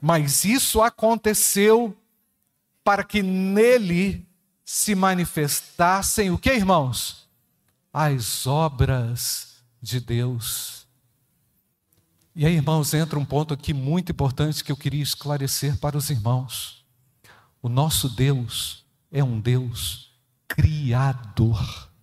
mas 0.00 0.42
isso 0.44 0.80
aconteceu 0.80 1.94
para 2.82 3.04
que 3.04 3.22
nele 3.22 4.26
se 4.64 4.94
manifestassem 4.94 6.30
o 6.30 6.38
que, 6.38 6.50
irmãos? 6.50 7.28
As 7.92 8.46
obras 8.46 9.62
de 9.82 10.00
Deus. 10.00 10.86
E 12.34 12.46
aí, 12.46 12.54
irmãos, 12.54 12.94
entra 12.94 13.18
um 13.18 13.24
ponto 13.24 13.52
aqui 13.52 13.74
muito 13.74 14.12
importante 14.12 14.64
que 14.64 14.72
eu 14.72 14.76
queria 14.78 15.02
esclarecer 15.02 15.78
para 15.78 15.96
os 15.96 16.08
irmãos. 16.08 16.86
O 17.60 17.68
nosso 17.68 18.08
Deus 18.08 18.82
é 19.12 19.22
um 19.22 19.38
Deus 19.38 20.10
criador. 20.48 21.93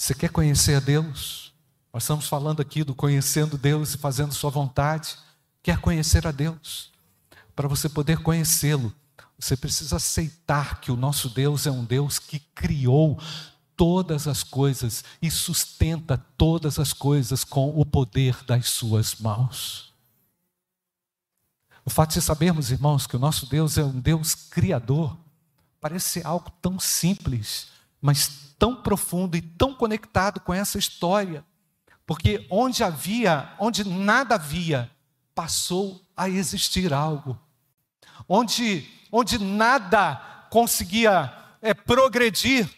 Você 0.00 0.14
quer 0.14 0.30
conhecer 0.30 0.76
a 0.76 0.80
Deus? 0.80 1.52
Nós 1.92 2.04
estamos 2.04 2.26
falando 2.26 2.62
aqui 2.62 2.82
do 2.82 2.94
conhecendo 2.94 3.58
Deus 3.58 3.92
e 3.92 3.98
fazendo 3.98 4.32
Sua 4.32 4.48
vontade. 4.48 5.14
Quer 5.62 5.78
conhecer 5.78 6.26
a 6.26 6.30
Deus? 6.30 6.90
Para 7.54 7.68
você 7.68 7.86
poder 7.86 8.22
conhecê-lo, 8.22 8.94
você 9.38 9.54
precisa 9.58 9.96
aceitar 9.96 10.80
que 10.80 10.90
o 10.90 10.96
nosso 10.96 11.28
Deus 11.28 11.66
é 11.66 11.70
um 11.70 11.84
Deus 11.84 12.18
que 12.18 12.38
criou 12.38 13.20
todas 13.76 14.26
as 14.26 14.42
coisas 14.42 15.04
e 15.20 15.30
sustenta 15.30 16.16
todas 16.16 16.78
as 16.78 16.94
coisas 16.94 17.44
com 17.44 17.78
o 17.78 17.84
poder 17.84 18.42
das 18.44 18.70
Suas 18.70 19.16
mãos. 19.16 19.92
O 21.84 21.90
fato 21.90 22.14
de 22.14 22.22
sabermos, 22.22 22.70
irmãos, 22.70 23.06
que 23.06 23.16
o 23.16 23.20
nosso 23.20 23.44
Deus 23.44 23.76
é 23.76 23.84
um 23.84 24.00
Deus 24.00 24.34
criador, 24.34 25.14
parece 25.78 26.22
algo 26.24 26.50
tão 26.62 26.80
simples, 26.80 27.68
mas 28.00 28.54
tão 28.58 28.76
profundo 28.76 29.36
e 29.36 29.42
tão 29.42 29.74
conectado 29.74 30.40
com 30.40 30.52
essa 30.52 30.78
história, 30.78 31.44
porque 32.06 32.46
onde 32.50 32.82
havia, 32.82 33.52
onde 33.58 33.84
nada 33.84 34.34
havia, 34.34 34.90
passou 35.34 36.04
a 36.16 36.28
existir 36.28 36.92
algo. 36.92 37.38
Onde, 38.28 38.88
onde 39.10 39.38
nada 39.38 40.16
conseguia 40.50 41.32
é, 41.62 41.72
progredir, 41.72 42.68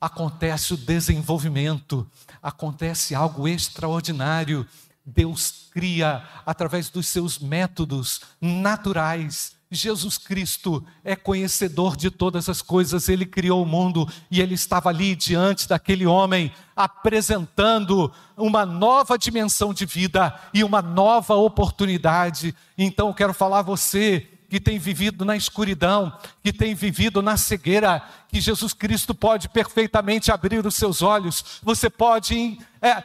acontece 0.00 0.72
o 0.74 0.76
desenvolvimento, 0.76 2.10
acontece 2.42 3.14
algo 3.14 3.46
extraordinário. 3.46 4.66
Deus 5.04 5.68
cria 5.70 6.26
através 6.46 6.88
dos 6.88 7.06
seus 7.06 7.38
métodos 7.38 8.22
naturais 8.40 9.59
Jesus 9.70 10.18
Cristo 10.18 10.84
é 11.04 11.14
conhecedor 11.14 11.96
de 11.96 12.10
todas 12.10 12.48
as 12.48 12.60
coisas, 12.60 13.08
ele 13.08 13.24
criou 13.24 13.62
o 13.62 13.66
mundo 13.66 14.08
e 14.28 14.40
ele 14.40 14.54
estava 14.54 14.88
ali 14.88 15.14
diante 15.14 15.68
daquele 15.68 16.04
homem, 16.06 16.52
apresentando 16.74 18.12
uma 18.36 18.66
nova 18.66 19.16
dimensão 19.16 19.72
de 19.72 19.86
vida 19.86 20.34
e 20.52 20.64
uma 20.64 20.82
nova 20.82 21.34
oportunidade. 21.34 22.52
Então, 22.76 23.08
eu 23.08 23.14
quero 23.14 23.32
falar 23.32 23.60
a 23.60 23.62
você 23.62 24.26
que 24.48 24.58
tem 24.58 24.76
vivido 24.76 25.24
na 25.24 25.36
escuridão, 25.36 26.12
que 26.42 26.52
tem 26.52 26.74
vivido 26.74 27.22
na 27.22 27.36
cegueira, 27.36 28.02
que 28.28 28.40
Jesus 28.40 28.72
Cristo 28.72 29.14
pode 29.14 29.48
perfeitamente 29.48 30.32
abrir 30.32 30.66
os 30.66 30.74
seus 30.74 31.00
olhos, 31.00 31.60
você 31.62 31.88
pode 31.88 32.58
é, 32.82 33.04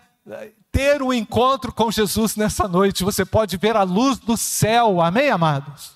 ter 0.72 1.04
um 1.04 1.14
encontro 1.14 1.72
com 1.72 1.92
Jesus 1.92 2.36
nessa 2.36 2.68
noite, 2.68 3.04
você 3.04 3.24
pode 3.24 3.56
ver 3.58 3.76
a 3.76 3.84
luz 3.84 4.18
do 4.18 4.36
céu, 4.36 5.00
amém, 5.00 5.30
amados? 5.30 5.95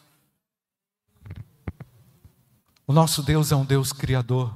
O 2.89 2.91
nosso 2.91 3.22
Deus 3.22 3.51
é 3.51 3.55
um 3.55 3.63
Deus 3.63 3.93
criador. 3.93 4.51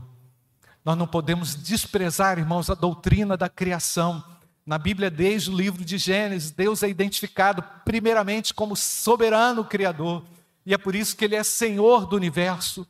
Nós 0.83 0.97
não 0.97 1.05
podemos 1.05 1.53
desprezar, 1.53 2.39
irmãos, 2.39 2.67
a 2.67 2.73
doutrina 2.73 3.37
da 3.37 3.47
criação. 3.47 4.23
Na 4.65 4.79
Bíblia, 4.79 5.11
desde 5.11 5.51
o 5.51 5.55
livro 5.55 5.85
de 5.85 5.99
Gênesis, 5.99 6.49
Deus 6.49 6.81
é 6.81 6.89
identificado 6.89 7.63
primeiramente 7.85 8.51
como 8.51 8.75
soberano 8.75 9.63
criador. 9.63 10.23
E 10.65 10.73
é 10.73 10.79
por 10.79 10.95
isso 10.95 11.15
que 11.15 11.25
ele 11.25 11.35
é 11.35 11.43
Senhor 11.43 12.07
do 12.07 12.15
universo. 12.15 12.87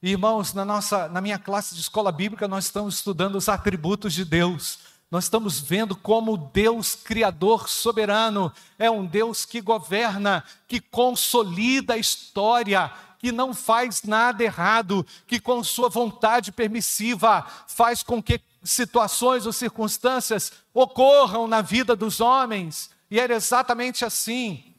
irmãos, 0.00 0.54
na 0.54 0.64
nossa 0.64 1.08
na 1.08 1.20
minha 1.20 1.36
classe 1.36 1.74
de 1.74 1.80
escola 1.80 2.12
bíblica, 2.12 2.46
nós 2.46 2.66
estamos 2.66 2.94
estudando 2.94 3.34
os 3.34 3.48
atributos 3.48 4.14
de 4.14 4.24
Deus. 4.24 4.78
Nós 5.10 5.24
estamos 5.24 5.60
vendo 5.60 5.96
como 5.96 6.36
Deus 6.36 6.94
criador 6.94 7.68
soberano 7.68 8.52
é 8.78 8.88
um 8.88 9.04
Deus 9.04 9.44
que 9.44 9.60
governa, 9.60 10.44
que 10.66 10.80
consolida 10.80 11.94
a 11.94 11.98
história, 11.98 12.92
que 13.18 13.32
não 13.32 13.54
faz 13.54 14.02
nada 14.02 14.44
errado, 14.44 15.06
que 15.26 15.40
com 15.40 15.62
sua 15.64 15.88
vontade 15.88 16.52
permissiva 16.52 17.46
faz 17.66 18.02
com 18.02 18.22
que 18.22 18.40
situações 18.62 19.46
ou 19.46 19.52
circunstâncias 19.52 20.52
ocorram 20.74 21.46
na 21.46 21.62
vida 21.62 21.96
dos 21.96 22.20
homens. 22.20 22.90
E 23.10 23.18
era 23.18 23.34
exatamente 23.34 24.04
assim. 24.04 24.75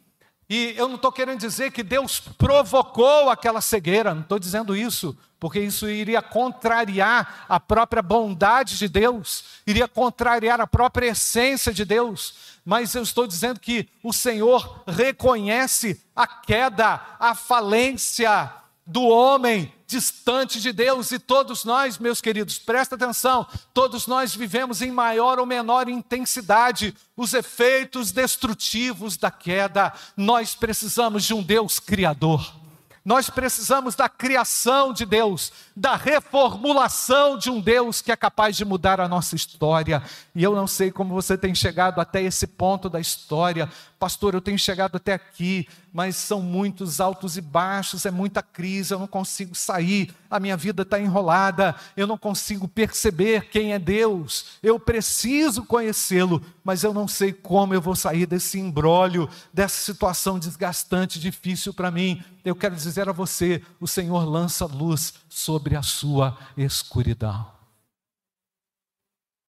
E 0.50 0.74
eu 0.78 0.88
não 0.88 0.96
estou 0.96 1.12
querendo 1.12 1.40
dizer 1.40 1.72
que 1.72 1.84
Deus 1.84 2.20
provocou 2.20 3.30
aquela 3.30 3.60
cegueira, 3.60 4.14
não 4.14 4.22
estou 4.22 4.40
dizendo 4.40 4.76
isso, 4.76 5.18
porque 5.40 5.60
isso 5.60 5.90
iria 5.90 6.22
contrariar 6.22 7.46
a 7.50 7.60
própria 7.60 8.02
bondade 8.02 8.78
de 8.78 8.88
Deus, 8.88 9.44
iria 9.68 9.88
contrariar 9.88 10.62
a 10.62 10.68
própria 10.68 11.08
essência 11.08 11.74
de 11.74 11.84
Deus. 11.84 12.58
Mas 12.64 12.96
eu 12.96 13.04
estou 13.04 13.28
dizendo 13.28 13.60
que 13.60 13.90
o 14.02 14.14
Senhor 14.14 14.84
reconhece 14.88 16.02
a 16.16 16.26
queda, 16.26 17.02
a 17.20 17.36
falência 17.36 18.52
do 18.86 19.04
homem 19.04 19.74
distante 19.88 20.60
de 20.60 20.74
Deus 20.74 21.12
e 21.12 21.18
todos 21.18 21.64
nós, 21.64 21.98
meus 21.98 22.20
queridos, 22.20 22.60
presta 22.60 22.96
atenção, 22.96 23.48
todos 23.74 24.06
nós 24.06 24.36
vivemos 24.36 24.82
em 24.82 24.92
maior 24.92 25.40
ou 25.40 25.46
menor 25.46 25.88
intensidade 25.88 26.94
os 27.16 27.34
efeitos 27.34 28.12
destrutivos 28.12 29.16
da 29.16 29.32
queda. 29.32 29.94
Nós 30.16 30.54
precisamos 30.54 31.24
de 31.24 31.34
um 31.34 31.42
Deus 31.42 31.80
criador. 31.80 32.67
Nós 33.08 33.30
precisamos 33.30 33.96
da 33.96 34.10
criação 34.10 34.92
de 34.92 35.06
Deus, 35.06 35.54
da 35.74 35.96
reformulação 35.96 37.38
de 37.38 37.50
um 37.50 37.62
Deus 37.62 38.02
que 38.02 38.12
é 38.12 38.18
capaz 38.18 38.58
de 38.58 38.66
mudar 38.66 39.00
a 39.00 39.08
nossa 39.08 39.34
história. 39.34 40.04
E 40.36 40.44
eu 40.44 40.54
não 40.54 40.68
sei 40.68 40.92
como 40.92 41.14
você 41.14 41.38
tem 41.38 41.56
chegado 41.56 42.02
até 42.02 42.22
esse 42.22 42.46
ponto 42.46 42.90
da 42.90 43.00
história, 43.00 43.70
pastor. 43.98 44.34
Eu 44.34 44.42
tenho 44.42 44.60
chegado 44.60 44.98
até 44.98 45.14
aqui, 45.14 45.70
mas 45.94 46.18
são 46.18 46.42
muitos 46.42 47.00
altos 47.00 47.38
e 47.38 47.42
baixos, 47.42 48.06
é 48.06 48.12
muita 48.12 48.44
crise, 48.44 48.94
eu 48.94 49.00
não 49.00 49.08
consigo 49.08 49.56
sair, 49.56 50.14
a 50.30 50.40
minha 50.40 50.58
vida 50.58 50.82
está 50.82 51.00
enrolada, 51.00 51.76
eu 51.96 52.06
não 52.06 52.18
consigo 52.18 52.68
perceber 52.68 53.50
quem 53.50 53.72
é 53.74 53.80
Deus. 53.80 54.58
Eu 54.62 54.80
preciso 54.80 55.64
conhecê-lo, 55.64 56.42
mas 56.62 56.84
eu 56.84 56.94
não 56.94 57.08
sei 57.08 57.32
como 57.32 57.74
eu 57.74 57.82
vou 57.82 57.96
sair 57.96 58.26
desse 58.26 58.60
embrólio, 58.60 59.30
dessa 59.54 59.82
situação 59.82 60.38
desgastante, 60.38 61.20
difícil 61.20 61.74
para 61.74 61.90
mim. 61.90 62.22
Eu 62.44 62.56
quero 62.56 62.76
dizer 62.76 62.97
a 63.02 63.12
você: 63.12 63.64
o 63.80 63.88
Senhor 63.88 64.24
lança 64.26 64.66
luz 64.66 65.14
sobre 65.30 65.76
a 65.76 65.82
sua 65.82 66.38
escuridão. 66.56 67.52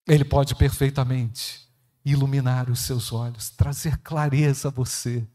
Ele 0.07 0.25
pode 0.25 0.55
perfeitamente 0.55 1.67
iluminar 2.03 2.69
os 2.69 2.79
seus 2.79 3.11
olhos, 3.11 3.49
trazer 3.49 3.97
clareza 3.99 4.69
a 4.69 4.71
você, 4.71 5.27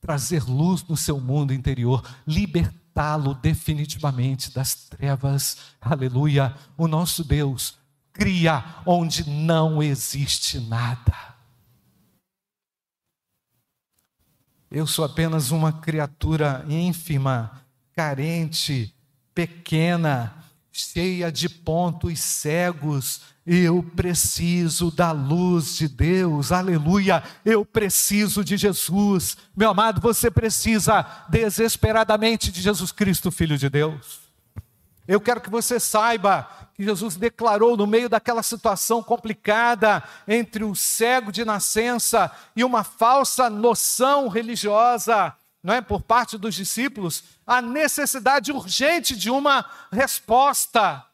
trazer 0.00 0.42
luz 0.44 0.82
no 0.84 0.96
seu 0.96 1.20
mundo 1.20 1.52
interior, 1.52 2.02
libertá-lo 2.26 3.34
definitivamente 3.34 4.52
das 4.52 4.74
trevas. 4.74 5.58
Aleluia! 5.80 6.54
O 6.76 6.88
nosso 6.88 7.22
Deus 7.22 7.78
cria 8.12 8.64
onde 8.86 9.28
não 9.28 9.82
existe 9.82 10.58
nada. 10.60 11.35
Eu 14.76 14.86
sou 14.86 15.06
apenas 15.06 15.52
uma 15.52 15.72
criatura 15.72 16.62
ínfima, 16.68 17.62
carente, 17.94 18.94
pequena, 19.34 20.34
cheia 20.70 21.32
de 21.32 21.48
pontos 21.48 22.20
cegos. 22.20 23.22
Eu 23.46 23.82
preciso 23.82 24.90
da 24.90 25.12
luz 25.12 25.78
de 25.78 25.88
Deus, 25.88 26.52
aleluia. 26.52 27.22
Eu 27.42 27.64
preciso 27.64 28.44
de 28.44 28.58
Jesus. 28.58 29.38
Meu 29.56 29.70
amado, 29.70 29.98
você 29.98 30.30
precisa 30.30 31.24
desesperadamente 31.30 32.52
de 32.52 32.60
Jesus 32.60 32.92
Cristo, 32.92 33.30
Filho 33.30 33.56
de 33.56 33.70
Deus. 33.70 34.25
Eu 35.06 35.20
quero 35.20 35.40
que 35.40 35.50
você 35.50 35.78
saiba 35.78 36.48
que 36.74 36.84
Jesus 36.84 37.16
declarou 37.16 37.76
no 37.76 37.86
meio 37.86 38.08
daquela 38.08 38.42
situação 38.42 39.02
complicada 39.02 40.02
entre 40.28 40.62
o 40.62 40.74
cego 40.74 41.32
de 41.32 41.44
nascença 41.44 42.30
e 42.54 42.62
uma 42.62 42.84
falsa 42.84 43.48
noção 43.48 44.28
religiosa, 44.28 45.34
não 45.62 45.74
é, 45.74 45.80
por 45.80 46.02
parte 46.02 46.36
dos 46.36 46.54
discípulos, 46.54 47.24
a 47.46 47.62
necessidade 47.62 48.52
urgente 48.52 49.16
de 49.16 49.30
uma 49.30 49.64
resposta. 49.90 51.04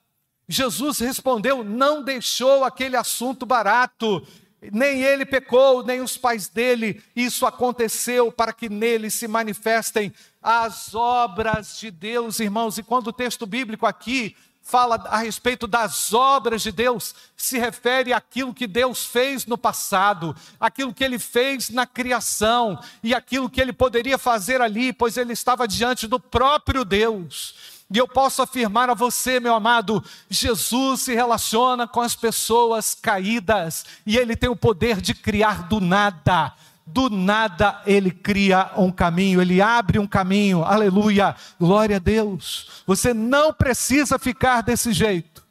Jesus 0.49 0.99
respondeu, 0.99 1.63
não 1.63 2.03
deixou 2.03 2.65
aquele 2.65 2.97
assunto 2.97 3.47
barato, 3.47 4.27
nem 4.71 5.03
ele 5.03 5.25
pecou, 5.25 5.83
nem 5.83 6.01
os 6.01 6.17
pais 6.17 6.49
dele. 6.49 7.03
Isso 7.17 7.47
aconteceu 7.47 8.31
para 8.31 8.53
que 8.53 8.69
nele 8.69 9.11
se 9.11 9.27
manifestem 9.27 10.13
as 10.41 10.95
obras 10.95 11.79
de 11.79 11.91
Deus, 11.91 12.39
irmãos. 12.39 12.79
E 12.79 12.83
quando 12.83 13.09
o 13.09 13.13
texto 13.13 13.47
bíblico 13.47 13.87
aqui 13.87 14.37
fala 14.63 14.95
a 15.07 15.19
respeito 15.19 15.67
das 15.67 16.15
obras 16.15 16.63
de 16.63 16.71
Deus, 16.71 17.15
se 17.37 17.59
refere 17.59 18.13
àquilo 18.13 18.55
que 18.55 18.67
Deus 18.67 19.05
fez 19.05 19.45
no 19.45 19.59
passado, 19.59 20.37
aquilo 20.61 20.95
que 20.95 21.03
ele 21.03 21.19
fez 21.19 21.69
na 21.69 21.85
criação 21.85 22.79
e 23.03 23.13
aquilo 23.13 23.51
que 23.51 23.61
ele 23.61 23.73
poderia 23.73 24.17
fazer 24.17 24.61
ali, 24.61 24.93
pois 24.93 25.17
ele 25.17 25.33
estava 25.33 25.67
diante 25.67 26.07
do 26.07 26.21
próprio 26.21 26.85
Deus. 26.85 27.72
E 27.91 27.99
eu 27.99 28.09
posso 28.09 28.43
afirmar 28.43 28.89
a 28.91 28.95
você, 28.95 29.39
meu 29.39 29.55
amado, 29.55 30.03
Jesus 30.29 31.03
se 31.03 31.15
relaciona 31.15 31.87
com 31.87 32.01
as 32.01 32.15
pessoas 32.15 32.95
caídas 32.95 33.85
e 34.07 34.17
ele 34.17 34.35
tem 34.35 34.49
o 34.49 34.57
poder 34.57 35.01
de 35.01 35.15
criar 35.15 35.69
do 35.69 35.81
nada 35.81 36.55
do 36.87 37.09
nada 37.09 37.81
ele 37.87 38.11
cria 38.11 38.73
um 38.77 38.91
caminho, 38.91 39.41
ele 39.41 39.61
abre 39.61 39.99
um 39.99 40.07
caminho, 40.07 40.63
aleluia, 40.63 41.35
glória 41.59 41.97
a 41.97 41.99
Deus. 41.99 42.83
Você 42.87 43.15
não 43.15 43.53
precisa 43.53 44.19
ficar 44.19 44.63
desse 44.63 44.93
jeito. 44.93 45.47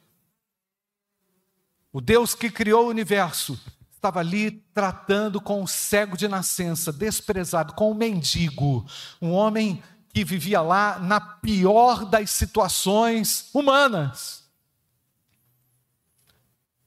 O 1.92 2.00
Deus 2.00 2.34
que 2.34 2.50
criou 2.50 2.86
o 2.86 2.90
universo 2.90 3.58
estava 3.94 4.20
ali 4.20 4.50
tratando 4.74 5.40
com 5.40 5.62
o 5.62 5.68
cego 5.68 6.16
de 6.16 6.26
nascença, 6.26 6.92
desprezado, 6.92 7.74
com 7.74 7.90
o 7.90 7.94
mendigo, 7.94 8.84
um 9.20 9.30
homem 9.30 9.82
que 10.12 10.24
vivia 10.24 10.60
lá 10.60 10.98
na 10.98 11.20
pior 11.20 12.04
das 12.04 12.30
situações 12.30 13.48
humanas. 13.52 14.42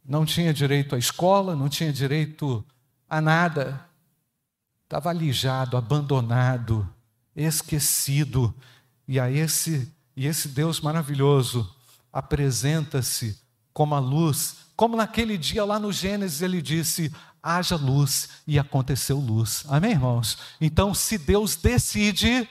Não 0.03 0.25
tinha 0.25 0.53
direito 0.53 0.95
à 0.95 0.97
escola, 0.97 1.55
não 1.55 1.67
tinha 1.67 1.91
direito 1.91 2.63
a 3.09 3.19
nada 3.19 3.85
estava 4.85 5.09
alijado, 5.09 5.75
abandonado, 5.75 6.88
esquecido. 7.35 8.53
E 9.07 9.19
a 9.19 9.29
esse 9.29 9.91
e 10.15 10.25
esse 10.25 10.47
Deus 10.47 10.79
maravilhoso 10.79 11.69
apresenta-se 12.13 13.38
como 13.73 13.93
a 13.93 13.99
luz, 13.99 14.55
como 14.75 14.95
naquele 14.95 15.38
dia 15.38 15.65
lá 15.65 15.77
no 15.77 15.91
Gênesis 15.91 16.41
ele 16.41 16.61
disse: 16.61 17.13
haja 17.43 17.75
luz 17.75 18.29
e 18.47 18.57
aconteceu 18.57 19.19
luz. 19.19 19.65
Amém, 19.67 19.91
irmãos? 19.91 20.38
Então, 20.61 20.93
se 20.93 21.17
Deus 21.17 21.57
decide, 21.57 22.47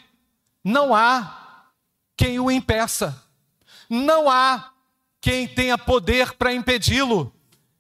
não 0.65 0.95
há 0.95 1.71
quem 2.17 2.41
o 2.41 2.51
impeça, 2.51 3.23
não 3.89 4.31
há 4.31 4.73
quem 5.21 5.47
tenha 5.47 5.77
poder 5.77 6.33
para 6.33 6.55
impedi-lo. 6.55 7.33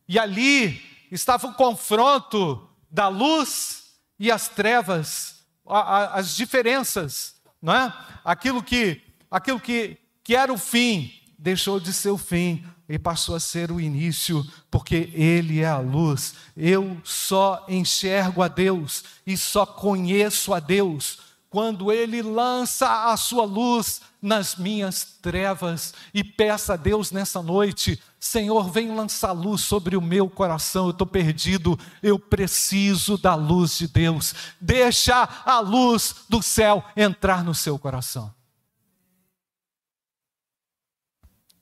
E 0.06 0.18
ali 0.18 0.82
estava 1.10 1.46
o 1.46 1.54
confronto 1.54 2.68
da 2.90 3.08
luz 3.08 3.84
e 4.18 4.30
as 4.30 4.48
trevas, 4.48 5.44
as 5.66 6.36
diferenças, 6.36 7.36
não 7.60 7.74
é? 7.74 7.92
Aquilo 8.22 8.62
que, 8.62 9.00
aquilo 9.30 9.58
que, 9.58 9.96
que 10.22 10.36
era 10.36 10.52
o 10.52 10.58
fim, 10.58 11.12
deixou 11.38 11.80
de 11.80 11.92
ser 11.92 12.10
o 12.10 12.18
fim 12.18 12.64
e 12.88 12.98
passou 12.98 13.34
a 13.34 13.40
ser 13.40 13.72
o 13.72 13.80
início, 13.80 14.46
porque 14.70 15.10
Ele 15.14 15.60
é 15.60 15.66
a 15.66 15.78
luz. 15.78 16.34
Eu 16.56 17.00
só 17.02 17.64
enxergo 17.68 18.42
a 18.42 18.48
Deus 18.48 19.04
e 19.26 19.36
só 19.36 19.64
conheço 19.64 20.52
a 20.52 20.60
Deus 20.60 21.18
quando 21.54 21.92
Ele 21.92 22.20
lança 22.20 23.12
a 23.12 23.16
sua 23.16 23.44
luz 23.44 24.00
nas 24.20 24.56
minhas 24.56 25.04
trevas. 25.22 25.94
E 26.12 26.24
peça 26.24 26.74
a 26.74 26.76
Deus 26.76 27.12
nessa 27.12 27.40
noite: 27.40 28.02
Senhor, 28.18 28.72
vem 28.72 28.92
lançar 28.92 29.30
luz 29.30 29.60
sobre 29.60 29.96
o 29.96 30.02
meu 30.02 30.28
coração. 30.28 30.86
Eu 30.86 30.90
estou 30.90 31.06
perdido, 31.06 31.78
eu 32.02 32.18
preciso 32.18 33.16
da 33.16 33.36
luz 33.36 33.78
de 33.78 33.86
Deus. 33.86 34.34
Deixa 34.60 35.28
a 35.46 35.60
luz 35.60 36.16
do 36.28 36.42
céu 36.42 36.82
entrar 36.96 37.44
no 37.44 37.54
seu 37.54 37.78
coração. 37.78 38.34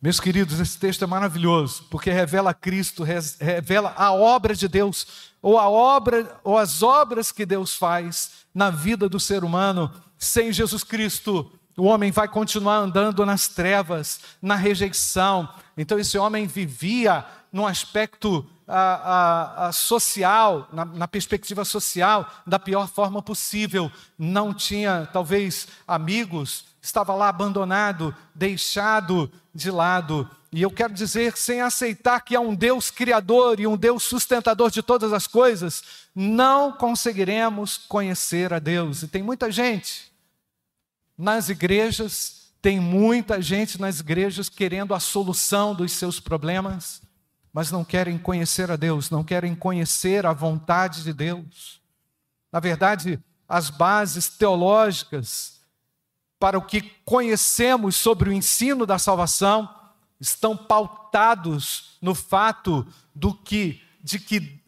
Meus 0.03 0.19
queridos, 0.19 0.59
esse 0.59 0.77
texto 0.77 1.05
é 1.05 1.07
maravilhoso, 1.07 1.85
porque 1.89 2.11
revela 2.11 2.53
Cristo, 2.53 3.05
revela 3.39 3.95
a 3.97 4.13
obra 4.13 4.53
de 4.53 4.67
Deus, 4.67 5.31
ou 5.41 5.57
a 5.57 5.71
obra, 5.71 6.41
ou 6.43 6.59
as 6.59 6.83
obras 6.83 7.31
que 7.31 7.47
Deus 7.47 7.77
faz 7.77 8.33
na 8.53 8.69
vida 8.69 9.09
do 9.09 9.21
ser 9.21 9.45
humano. 9.45 9.93
Sem 10.19 10.53
Jesus 10.53 10.83
Cristo, 10.83 11.53
o 11.77 11.85
homem 11.85 12.11
vai 12.11 12.27
continuar 12.27 12.79
andando 12.79 13.25
nas 13.25 13.47
trevas, 13.47 14.19
na 14.43 14.57
rejeição. 14.57 15.49
Então, 15.77 15.97
esse 15.97 16.19
homem 16.19 16.49
vivia 16.49 17.25
num 17.53 17.65
aspecto 17.65 18.45
a, 18.67 18.81
a, 18.81 19.67
a 19.69 19.73
social, 19.73 20.69
na, 20.73 20.85
na, 20.85 21.07
perspectiva 21.07 21.65
social, 21.65 22.29
da 22.45 22.59
pior 22.59 22.89
forma 22.89 23.23
possível. 23.23 23.89
Não 24.19 24.53
tinha, 24.53 25.09
talvez, 25.13 25.69
amigos, 25.87 26.72
estava 26.83 27.15
lá 27.15 27.29
abandonado, 27.29 28.15
deixado 28.35 29.31
de 29.55 29.71
lado. 29.71 30.29
E 30.51 30.61
eu 30.61 30.71
quero 30.71 30.93
dizer, 30.93 31.37
sem 31.37 31.61
aceitar 31.61 32.21
que 32.21 32.35
há 32.35 32.41
um 32.41 32.55
Deus 32.55 32.91
criador 32.91 33.61
e 33.61 33.67
um 33.67 33.77
Deus 33.77 34.03
sustentador 34.03 34.71
de 34.71 34.83
todas 34.83 35.13
as 35.13 35.29
coisas, 35.29 35.83
não 36.15 36.73
conseguiremos 36.73 37.79
conhecer 37.79 38.53
a 38.53 38.59
Deus. 38.59 39.03
E 39.03 39.09
tem 39.09 39.23
muita 39.23 39.51
gente 39.51 40.13
nas 41.17 41.49
igrejas, 41.49 42.53
tem 42.61 42.81
muita 42.81 43.41
gente 43.41 43.81
nas 43.81 44.01
igrejas 44.01 44.49
querendo 44.49 44.93
a 44.93 45.01
solução 45.01 45.75
dos 45.75 45.93
seus 45.93 46.19
problemas, 46.19 47.01
mas 47.53 47.71
não 47.71 47.85
querem 47.85 48.19
conhecer 48.19 48.71
a 48.71 48.77
Deus, 48.77 49.09
não 49.09 49.23
querem 49.23 49.55
conhecer 49.55 50.27
a 50.27 50.33
vontade 50.33 51.05
de 51.05 51.13
Deus. 51.13 51.81
Na 52.51 52.59
verdade, 52.59 53.21
as 53.49 53.71
bases 53.71 54.29
teológicas 54.29 55.62
para 56.43 56.59
o 56.59 56.63
que 56.63 56.81
conhecemos 57.05 57.95
sobre 57.95 58.29
o 58.29 58.33
ensino 58.33 58.85
da 58.85 58.99
salvação 58.99 59.73
estão 60.21 60.57
pautados 60.57 61.97
no 62.03 62.17
fato 62.17 62.85
do 63.15 63.33
que 63.33 63.81
de 64.03 64.19
que 64.19 64.61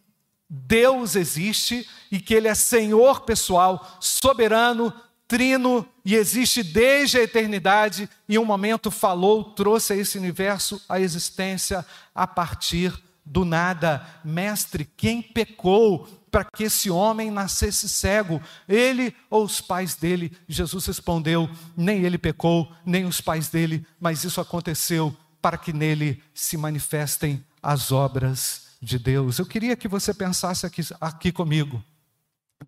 Deus 0.49 1.17
existe 1.17 1.85
e 2.13 2.21
que 2.21 2.33
ele 2.33 2.47
é 2.47 2.55
Senhor 2.55 3.23
pessoal, 3.23 3.99
soberano, 3.99 4.95
trino 5.27 5.85
e 6.05 6.15
existe 6.15 6.63
desde 6.63 7.19
a 7.19 7.23
eternidade, 7.25 8.09
e 8.29 8.39
um 8.39 8.45
momento 8.45 8.89
falou, 8.89 9.43
trouxe 9.43 9.95
a 9.95 9.97
esse 9.97 10.17
universo 10.17 10.81
a 10.89 11.01
existência 11.01 11.85
a 12.15 12.25
partir 12.25 12.97
do 13.25 13.45
nada. 13.45 14.07
Mestre, 14.25 14.89
quem 14.97 15.21
pecou 15.21 16.07
para 16.35 16.45
que 16.45 16.65
esse 16.65 16.91
homem 16.91 17.31
nascesse 17.31 17.89
cego? 17.89 18.43
Ele 18.69 19.15
ou 19.31 19.45
os 19.45 19.61
pais 19.61 19.95
dele? 19.95 20.37
Jesus 20.49 20.85
respondeu: 20.87 21.49
nem 21.77 22.03
ele 22.03 22.19
pecou, 22.19 22.73
nem 22.85 23.05
os 23.05 23.21
pais 23.21 23.49
dele, 23.49 23.87
mas 24.01 24.25
isso 24.25 24.41
aconteceu 24.41 25.17
para 25.41 25.57
que 25.57 25.73
nele 25.73 26.21
se 26.35 26.57
manifestem 26.57 27.45
as 27.63 27.93
obras 27.93 28.67
de 28.83 28.99
Deus. 28.99 29.39
Eu 29.39 29.47
queria 29.47 29.77
que 29.77 29.87
você 29.87 30.13
pensasse 30.13 30.67
aqui, 30.67 30.83
aqui 31.01 31.31
comigo. 31.31 31.81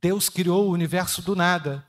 Deus 0.01 0.29
criou 0.29 0.69
o 0.69 0.73
universo 0.73 1.21
do 1.21 1.35
nada. 1.35 1.85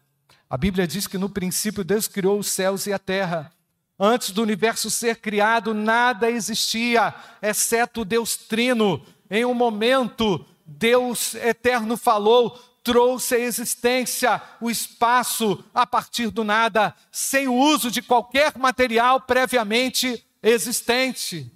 A 0.49 0.57
Bíblia 0.57 0.87
diz 0.87 1.05
que 1.05 1.19
no 1.19 1.29
princípio 1.29 1.83
Deus 1.83 2.07
criou 2.07 2.39
os 2.39 2.47
céus 2.47 2.87
e 2.87 2.93
a 2.93 2.97
terra. 2.97 3.51
Antes 3.99 4.31
do 4.31 4.41
universo 4.41 4.89
ser 4.89 5.17
criado, 5.17 5.75
nada 5.75 6.27
existia, 6.27 7.13
exceto 7.39 8.03
Deus 8.03 8.35
Trino. 8.35 9.05
Em 9.29 9.45
um 9.45 9.53
momento, 9.53 10.43
Deus 10.67 11.33
eterno 11.35 11.95
falou, 11.95 12.59
trouxe 12.83 13.35
à 13.35 13.39
existência 13.39 14.41
o 14.59 14.69
espaço 14.69 15.63
a 15.73 15.87
partir 15.87 16.29
do 16.29 16.43
nada, 16.43 16.93
sem 17.11 17.47
o 17.47 17.53
uso 17.53 17.89
de 17.89 18.01
qualquer 18.01 18.57
material 18.57 19.21
previamente 19.21 20.25
existente. 20.43 21.49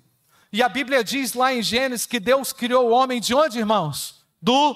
E 0.51 0.63
a 0.63 0.69
Bíblia 0.69 1.03
diz 1.03 1.33
lá 1.33 1.53
em 1.53 1.61
Gênesis 1.61 2.05
que 2.05 2.19
Deus 2.19 2.53
criou 2.53 2.89
o 2.89 2.91
homem 2.91 3.19
de 3.19 3.35
onde, 3.35 3.59
irmãos? 3.59 4.25
Do 4.41 4.75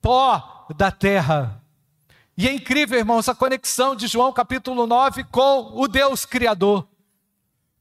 pó 0.00 0.66
da 0.76 0.90
terra. 0.90 1.62
E 2.36 2.48
é 2.48 2.52
incrível, 2.52 2.98
irmãos, 2.98 3.28
a 3.28 3.34
conexão 3.34 3.94
de 3.94 4.06
João 4.06 4.32
capítulo 4.32 4.86
9 4.86 5.24
com 5.24 5.72
o 5.74 5.86
Deus 5.86 6.24
Criador. 6.24 6.86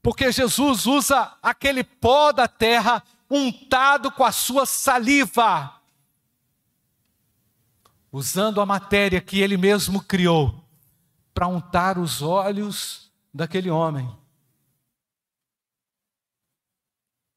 Porque 0.01 0.31
Jesus 0.31 0.85
usa 0.85 1.33
aquele 1.41 1.83
pó 1.83 2.31
da 2.31 2.47
terra 2.47 3.03
untado 3.29 4.11
com 4.11 4.23
a 4.23 4.31
sua 4.31 4.65
saliva, 4.65 5.79
usando 8.11 8.59
a 8.59 8.65
matéria 8.65 9.21
que 9.21 9.39
ele 9.39 9.55
mesmo 9.55 10.01
criou, 10.01 10.67
para 11.33 11.47
untar 11.47 11.97
os 11.97 12.21
olhos 12.21 13.11
daquele 13.33 13.69
homem. 13.69 14.09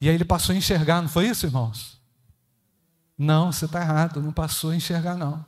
E 0.01 0.09
aí 0.09 0.15
ele 0.15 0.25
passou 0.25 0.55
a 0.55 0.59
enxergar, 0.59 1.01
não 1.03 1.09
foi 1.09 1.29
isso, 1.29 1.47
irmãos? 1.47 2.01
Não, 3.17 3.53
você 3.53 3.67
está 3.67 3.81
errado, 3.81 4.21
não 4.21 4.33
passou 4.33 4.71
a 4.71 4.77
enxergar, 4.77 5.17
não. 5.17 5.45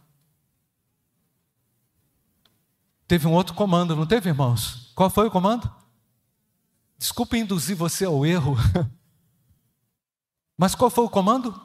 Teve 3.09 3.27
um 3.27 3.33
outro 3.33 3.55
comando, 3.55 3.97
não 3.97 4.07
teve, 4.07 4.29
irmãos? 4.29 4.93
Qual 4.95 5.11
foi 5.11 5.27
o 5.27 5.31
comando? 5.31 5.73
Desculpe 6.97 7.37
induzir 7.37 7.77
você 7.77 8.05
ao 8.05 8.25
erro. 8.25 8.57
Mas 10.57 10.75
qual 10.75 10.91
foi 10.91 11.05
o 11.05 11.11
comando? 11.11 11.61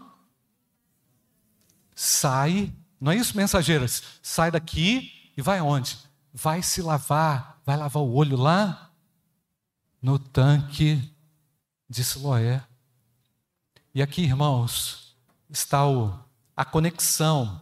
Sai, 1.96 2.74
não 3.00 3.12
é 3.12 3.16
isso, 3.16 3.36
mensageiras? 3.36 4.04
Sai 4.22 4.52
daqui 4.52 5.32
e 5.36 5.42
vai 5.42 5.60
aonde? 5.60 5.98
Vai 6.34 6.62
se 6.62 6.82
lavar, 6.82 7.60
vai 7.66 7.78
lavar 7.78 8.04
o 8.04 8.14
olho 8.14 8.38
lá 8.38 8.92
no 10.02 10.18
tanque 10.18 11.14
de 11.90 12.04
Siloé. 12.04 12.64
E 13.94 14.02
aqui, 14.02 14.24
irmãos, 14.24 15.16
está 15.50 15.88
o, 15.88 16.18
a 16.56 16.64
conexão 16.64 17.60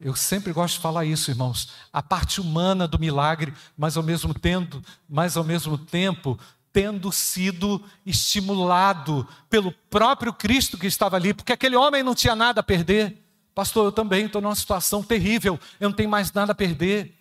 eu 0.00 0.16
sempre 0.16 0.50
gosto 0.50 0.76
de 0.76 0.80
falar 0.80 1.04
isso, 1.04 1.30
irmãos. 1.30 1.68
A 1.92 2.02
parte 2.02 2.40
humana 2.40 2.88
do 2.88 2.98
milagre, 2.98 3.52
mas 3.76 3.98
ao 3.98 4.02
mesmo 4.02 4.32
tempo, 4.32 4.82
mas 5.06 5.36
ao 5.36 5.44
mesmo 5.44 5.76
tempo, 5.76 6.38
tendo 6.72 7.10
sido 7.10 7.84
estimulado 8.06 9.26
pelo 9.48 9.72
próprio 9.72 10.32
Cristo 10.32 10.78
que 10.78 10.86
estava 10.86 11.16
ali, 11.16 11.34
porque 11.34 11.52
aquele 11.52 11.76
homem 11.76 12.02
não 12.02 12.14
tinha 12.14 12.34
nada 12.34 12.60
a 12.60 12.64
perder. 12.64 13.16
Pastor, 13.54 13.86
eu 13.86 13.92
também 13.92 14.26
estou 14.26 14.40
numa 14.40 14.54
situação 14.54 15.02
terrível, 15.02 15.58
eu 15.78 15.88
não 15.88 15.96
tenho 15.96 16.08
mais 16.08 16.32
nada 16.32 16.52
a 16.52 16.54
perder. 16.54 17.16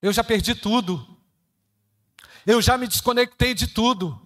Eu 0.00 0.12
já 0.12 0.22
perdi 0.22 0.54
tudo. 0.54 1.06
Eu 2.46 2.60
já 2.60 2.76
me 2.76 2.86
desconectei 2.86 3.54
de 3.54 3.68
tudo. 3.68 4.20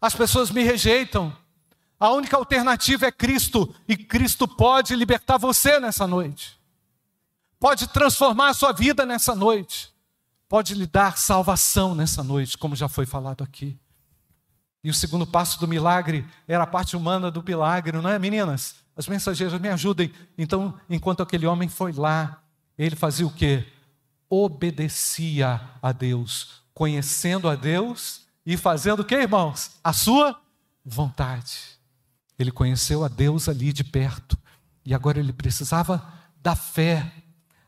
As 0.00 0.14
pessoas 0.14 0.50
me 0.50 0.62
rejeitam. 0.62 1.36
A 1.98 2.10
única 2.10 2.36
alternativa 2.36 3.06
é 3.06 3.12
Cristo, 3.12 3.74
e 3.88 3.96
Cristo 3.96 4.46
pode 4.46 4.94
libertar 4.94 5.38
você 5.38 5.80
nessa 5.80 6.06
noite, 6.06 6.60
pode 7.58 7.88
transformar 7.88 8.50
a 8.50 8.54
sua 8.54 8.70
vida 8.70 9.06
nessa 9.06 9.34
noite, 9.34 9.90
pode 10.48 10.74
lhe 10.74 10.86
dar 10.86 11.16
salvação 11.16 11.94
nessa 11.94 12.22
noite, 12.22 12.56
como 12.56 12.76
já 12.76 12.88
foi 12.88 13.06
falado 13.06 13.42
aqui. 13.42 13.78
E 14.82 14.90
o 14.90 14.94
segundo 14.94 15.26
passo 15.26 15.58
do 15.58 15.66
milagre 15.66 16.24
era 16.46 16.62
a 16.62 16.66
parte 16.66 16.96
humana 16.96 17.30
do 17.30 17.42
milagre, 17.42 18.00
não 18.00 18.08
é, 18.08 18.18
meninas? 18.18 18.76
As 18.96 19.08
mensageiras 19.08 19.60
me 19.60 19.68
ajudem. 19.68 20.12
Então, 20.38 20.78
enquanto 20.88 21.22
aquele 21.22 21.46
homem 21.46 21.68
foi 21.68 21.92
lá, 21.92 22.42
ele 22.78 22.94
fazia 22.94 23.26
o 23.26 23.32
quê? 23.32 23.66
Obedecia 24.30 25.60
a 25.82 25.92
Deus, 25.92 26.62
conhecendo 26.72 27.48
a 27.48 27.56
Deus 27.56 28.22
e 28.44 28.56
fazendo 28.56 29.00
o 29.00 29.04
quê, 29.04 29.16
irmãos? 29.16 29.72
A 29.82 29.92
sua 29.92 30.40
vontade. 30.84 31.58
Ele 32.38 32.52
conheceu 32.52 33.04
a 33.04 33.08
Deus 33.08 33.48
ali 33.48 33.72
de 33.72 33.82
perto 33.82 34.38
e 34.84 34.94
agora 34.94 35.18
ele 35.18 35.32
precisava 35.32 36.06
da 36.40 36.54
fé. 36.54 37.12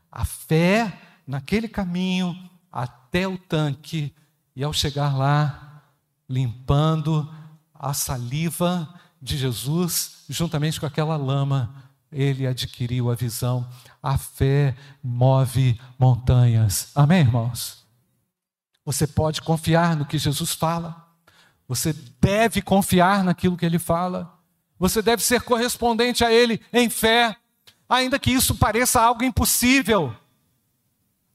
A 0.09 0.23
fé 0.23 0.97
naquele 1.27 1.67
caminho 1.67 2.48
até 2.71 3.27
o 3.27 3.37
tanque 3.37 4.13
e 4.55 4.63
ao 4.63 4.73
chegar 4.73 5.17
lá, 5.17 5.83
limpando 6.27 7.29
a 7.73 7.93
saliva 7.93 8.93
de 9.21 9.37
Jesus, 9.37 10.23
juntamente 10.29 10.79
com 10.79 10.85
aquela 10.85 11.17
lama, 11.17 11.73
ele 12.11 12.47
adquiriu 12.47 13.09
a 13.11 13.15
visão. 13.15 13.67
A 14.01 14.17
fé 14.17 14.75
move 15.03 15.79
montanhas. 15.97 16.91
Amém, 16.95 17.21
irmãos? 17.21 17.85
Você 18.85 19.05
pode 19.05 19.41
confiar 19.41 19.95
no 19.95 20.05
que 20.05 20.17
Jesus 20.17 20.53
fala. 20.53 21.07
Você 21.67 21.93
deve 22.19 22.61
confiar 22.61 23.23
naquilo 23.23 23.55
que 23.55 23.65
ele 23.65 23.77
fala. 23.77 24.39
Você 24.79 25.01
deve 25.01 25.21
ser 25.21 25.41
correspondente 25.41 26.23
a 26.23 26.31
Ele 26.31 26.61
em 26.71 26.89
fé, 26.89 27.35
ainda 27.87 28.17
que 28.17 28.31
isso 28.31 28.55
pareça 28.55 29.01
algo 29.01 29.23
impossível. 29.23 30.15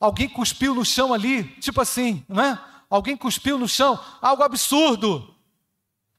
Alguém 0.04 0.28
cuspiu 0.28 0.74
no 0.74 0.84
chão 0.84 1.14
ali, 1.14 1.44
tipo 1.60 1.80
assim, 1.80 2.22
não 2.28 2.44
é? 2.44 2.60
Alguém 2.90 3.16
cuspiu 3.16 3.58
no 3.58 3.66
chão, 3.66 3.98
algo 4.20 4.42
absurdo. 4.42 5.34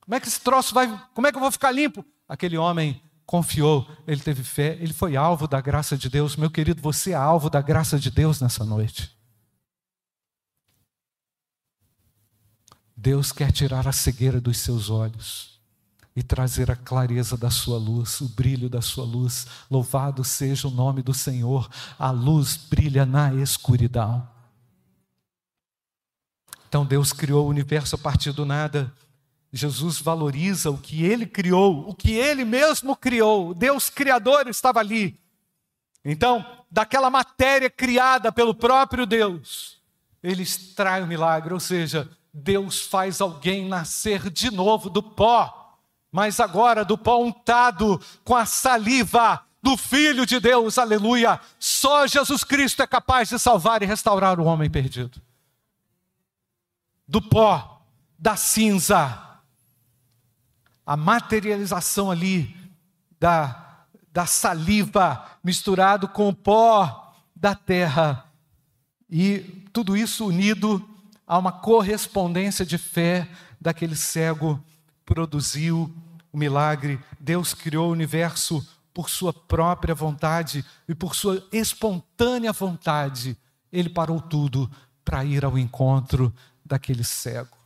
Como 0.02 0.16
é 0.16 0.20
que 0.20 0.28
esse 0.28 0.42
troço 0.42 0.74
vai, 0.74 0.88
como 1.14 1.28
é 1.28 1.32
que 1.32 1.38
eu 1.38 1.42
vou 1.42 1.52
ficar 1.52 1.70
limpo? 1.70 2.04
Aquele 2.28 2.58
homem 2.58 3.00
confiou, 3.28 3.88
ele 4.08 4.22
teve 4.22 4.44
fé, 4.44 4.76
ele 4.82 4.92
foi 4.92 5.16
alvo 5.16 5.48
da 5.48 5.62
graça 5.62 5.96
de 5.96 6.10
Deus. 6.10 6.36
Meu 6.36 6.50
querido, 6.50 6.82
você 6.82 7.12
é 7.12 7.16
alvo 7.16 7.48
da 7.48 7.62
graça 7.62 8.00
de 8.00 8.10
Deus 8.10 8.42
nessa 8.42 8.66
noite. 8.66 9.16
Deus 12.98 13.32
quer 13.32 13.52
tirar 13.52 13.88
a 13.88 13.92
cegueira 13.92 14.42
dos 14.42 14.58
seus 14.58 14.90
olhos 14.90 15.55
e 16.16 16.24
trazer 16.24 16.72
a 16.72 16.76
clareza 16.76 17.36
da 17.36 17.50
sua 17.50 17.78
luz, 17.78 18.22
o 18.22 18.30
brilho 18.30 18.70
da 18.70 18.82
sua 18.82 19.04
luz. 19.04 19.46
Louvado 19.70 20.24
seja 20.24 20.68
o 20.68 20.72
nome 20.72 21.02
do 21.02 21.14
Senhor. 21.14 21.70
A 22.00 22.10
luz 22.10 22.56
brilha 22.56 23.06
na 23.06 23.34
escuridão. 23.34 24.26
Então 26.70 26.86
Deus 26.86 27.12
criou 27.12 27.46
o 27.46 27.50
universo 27.50 27.96
a 27.96 27.98
partir 27.98 28.32
do 28.32 28.46
nada. 28.46 28.94
Jesus 29.52 30.00
valoriza 30.00 30.72
o 30.72 30.78
que 30.78 31.04
ele 31.04 31.26
criou, 31.26 31.90
o 31.90 31.94
que 31.94 32.12
ele 32.12 32.46
mesmo 32.46 32.96
criou. 32.96 33.54
Deus 33.54 33.90
criador 33.90 34.48
estava 34.48 34.80
ali. 34.80 35.20
Então, 36.04 36.46
daquela 36.70 37.10
matéria 37.10 37.70
criada 37.70 38.32
pelo 38.32 38.54
próprio 38.54 39.06
Deus, 39.06 39.78
ele 40.22 40.44
extrai 40.44 41.02
o 41.02 41.08
milagre, 41.08 41.54
ou 41.54 41.60
seja, 41.60 42.10
Deus 42.34 42.82
faz 42.82 43.22
alguém 43.22 43.68
nascer 43.68 44.30
de 44.30 44.52
novo 44.52 44.90
do 44.90 45.02
pó 45.02 45.65
mas 46.16 46.40
agora 46.40 46.86
do 46.86 46.98
pão 46.98 47.24
untado 47.24 48.02
com 48.24 48.34
a 48.34 48.46
saliva 48.46 49.46
do 49.62 49.76
Filho 49.76 50.26
de 50.26 50.40
Deus, 50.40 50.78
aleluia. 50.78 51.42
Só 51.60 52.08
Jesus 52.08 52.42
Cristo 52.42 52.82
é 52.82 52.88
capaz 52.88 53.28
de 53.28 53.38
salvar 53.38 53.84
e 53.84 53.86
restaurar 53.86 54.40
o 54.40 54.46
homem 54.46 54.70
perdido. 54.70 55.22
Do 57.06 57.22
pó, 57.22 57.86
da 58.18 58.38
cinza, 58.38 59.42
a 60.86 60.96
materialização 60.96 62.10
ali 62.10 62.56
da, 63.20 63.84
da 64.10 64.26
saliva 64.26 65.22
misturado 65.44 66.08
com 66.08 66.30
o 66.30 66.34
pó 66.34 67.14
da 67.36 67.54
terra. 67.54 68.24
E 69.10 69.40
tudo 69.74 69.98
isso 69.98 70.28
unido 70.28 70.82
a 71.28 71.38
uma 71.38 71.52
correspondência 71.52 72.66
de 72.66 72.78
fé 72.78 73.28
daquele 73.60 73.98
cego 73.98 74.64
produziu 75.06 75.94
o 76.36 76.38
milagre. 76.38 77.00
Deus 77.20 77.54
criou 77.54 77.90
o 77.90 77.92
universo 77.92 78.66
por 78.94 79.10
sua 79.10 79.34
própria 79.34 79.96
vontade 79.96 80.64
e 80.88 80.94
por 80.94 81.16
sua 81.16 81.46
espontânea 81.52 82.54
vontade, 82.54 83.38
ele 83.72 83.90
parou 83.90 84.22
tudo 84.22 84.72
para 85.04 85.26
ir 85.26 85.44
ao 85.44 85.58
encontro 85.58 86.34
daquele 86.64 87.04
cego. 87.04 87.58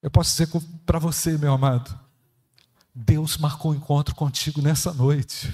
Eu 0.00 0.10
posso 0.10 0.30
dizer 0.30 0.48
para 0.86 0.98
você, 0.98 1.36
meu 1.36 1.52
amado, 1.52 1.98
Deus 2.94 3.36
marcou 3.36 3.72
um 3.72 3.74
encontro 3.74 4.14
contigo 4.14 4.60
nessa 4.60 4.92
noite. 4.92 5.52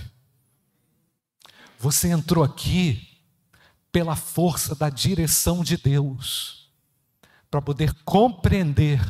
Você 1.78 2.08
entrou 2.08 2.44
aqui 2.44 3.08
pela 3.90 4.16
força 4.16 4.74
da 4.74 4.90
direção 4.90 5.62
de 5.62 5.76
Deus, 5.76 6.70
para 7.50 7.62
poder 7.62 7.94
compreender 8.04 9.00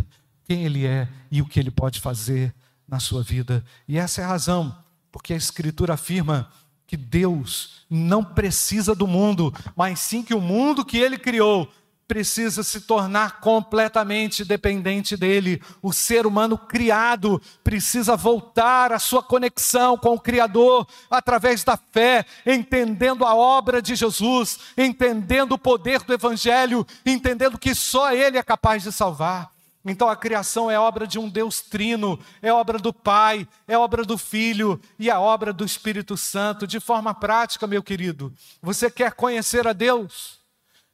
quem 0.49 0.65
Ele 0.65 0.87
é 0.87 1.07
e 1.31 1.43
o 1.43 1.47
que 1.47 1.61
Ele 1.61 1.71
pode 1.71 2.01
fazer 2.01 2.55
na 2.89 2.99
sua 2.99 3.23
vida. 3.23 3.63
E 3.87 3.99
essa 3.99 4.23
é 4.23 4.25
a 4.25 4.29
razão, 4.29 4.75
porque 5.13 5.35
a 5.35 5.37
Escritura 5.37 5.93
afirma 5.93 6.51
que 6.87 6.97
Deus 6.97 7.85
não 7.91 8.25
precisa 8.25 8.95
do 8.95 9.07
mundo, 9.07 9.55
mas 9.77 10.01
sim 10.01 10.23
que 10.23 10.33
o 10.33 10.41
mundo 10.41 10.87
que 10.87 10.97
Ele 10.97 11.19
criou 11.19 11.71
precisa 12.07 12.63
se 12.63 12.81
tornar 12.81 13.41
completamente 13.41 14.43
dependente 14.43 15.15
dele. 15.15 15.61
O 15.83 15.93
ser 15.93 16.27
humano 16.27 16.57
criado 16.57 17.43
precisa 17.63 18.17
voltar 18.17 18.91
à 18.91 18.99
sua 18.99 19.23
conexão 19.23 19.99
com 19.99 20.15
o 20.15 20.21
Criador 20.21 20.89
através 21.11 21.63
da 21.63 21.77
fé, 21.77 22.25
entendendo 22.47 23.27
a 23.27 23.35
obra 23.35 23.83
de 23.83 23.95
Jesus, 23.95 24.59
entendendo 24.79 25.53
o 25.53 25.59
poder 25.59 26.03
do 26.05 26.15
Evangelho, 26.15 26.87
entendendo 27.05 27.59
que 27.59 27.75
só 27.75 28.11
Ele 28.15 28.39
é 28.39 28.43
capaz 28.43 28.83
de 28.83 28.91
salvar. 28.91 29.58
Então 29.91 30.09
a 30.09 30.17
criação 30.17 30.71
é 30.71 30.79
obra 30.79 31.07
de 31.07 31.19
um 31.19 31.29
Deus 31.29 31.61
trino, 31.61 32.19
é 32.43 32.53
obra 32.53 32.79
do 32.79 32.93
Pai, 32.93 33.47
é 33.67 33.77
obra 33.77 34.05
do 34.05 34.19
Filho 34.19 34.81
e 34.99 35.11
a 35.11 35.21
obra 35.21 35.53
do 35.53 35.65
Espírito 35.65 36.17
Santo. 36.17 36.67
De 36.67 36.81
forma 36.81 37.15
prática, 37.15 37.67
meu 37.67 37.83
querido, 37.83 38.33
você 38.63 38.91
quer 38.91 39.13
conhecer 39.13 39.67
a 39.67 39.73
Deus? 39.73 40.39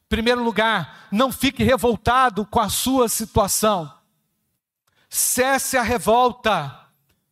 Primeiro 0.07 0.43
lugar, 0.43 1.07
não 1.11 1.31
fique 1.31 1.63
revoltado 1.63 2.45
com 2.45 2.59
a 2.59 2.69
sua 2.69 3.09
situação. 3.09 3.91
Cesse 5.09 5.77
a 5.77 5.81
revolta. 5.81 6.81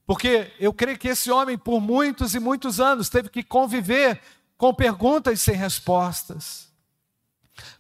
Porque 0.06 0.52
eu 0.60 0.74
creio 0.74 0.98
que 0.98 1.08
esse 1.08 1.32
homem, 1.32 1.58
por 1.58 1.80
muitos 1.80 2.36
e 2.36 2.40
muitos 2.40 2.80
anos, 2.80 3.10
teve 3.10 3.30
que 3.30 3.44
conviver 3.44 4.22
com 4.58 4.74
perguntas 4.74 5.42
sem 5.42 5.56
respostas, 5.56 6.70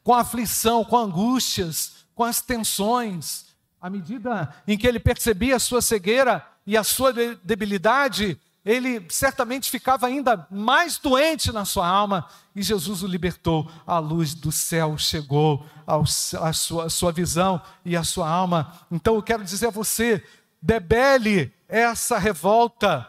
com 0.03 0.13
aflição, 0.13 0.85
com 0.85 0.97
angústias, 0.97 2.05
com 2.15 2.23
as 2.23 2.41
tensões. 2.41 3.45
À 3.83 3.89
medida 3.89 4.55
em 4.65 4.77
que 4.77 4.87
ele 4.87 4.97
percebia 4.97 5.57
a 5.57 5.59
sua 5.59 5.81
cegueira 5.81 6.41
e 6.65 6.77
a 6.77 6.85
sua 6.85 7.11
debilidade, 7.43 8.39
ele 8.63 9.05
certamente 9.09 9.69
ficava 9.69 10.07
ainda 10.07 10.47
mais 10.49 10.97
doente 10.97 11.51
na 11.51 11.65
sua 11.65 11.85
alma 11.85 12.25
e 12.55 12.63
Jesus 12.63 13.03
o 13.03 13.07
libertou. 13.07 13.69
A 13.85 13.99
luz 13.99 14.33
do 14.33 14.53
céu 14.53 14.97
chegou 14.97 15.65
à 15.85 16.53
sua, 16.53 16.87
sua 16.87 17.11
visão 17.11 17.61
e 17.83 17.97
à 17.97 18.05
sua 18.05 18.29
alma. 18.29 18.71
Então 18.89 19.15
eu 19.15 19.21
quero 19.21 19.43
dizer 19.43 19.67
a 19.67 19.71
você: 19.71 20.23
debele 20.61 21.53
essa 21.67 22.17
revolta. 22.17 23.05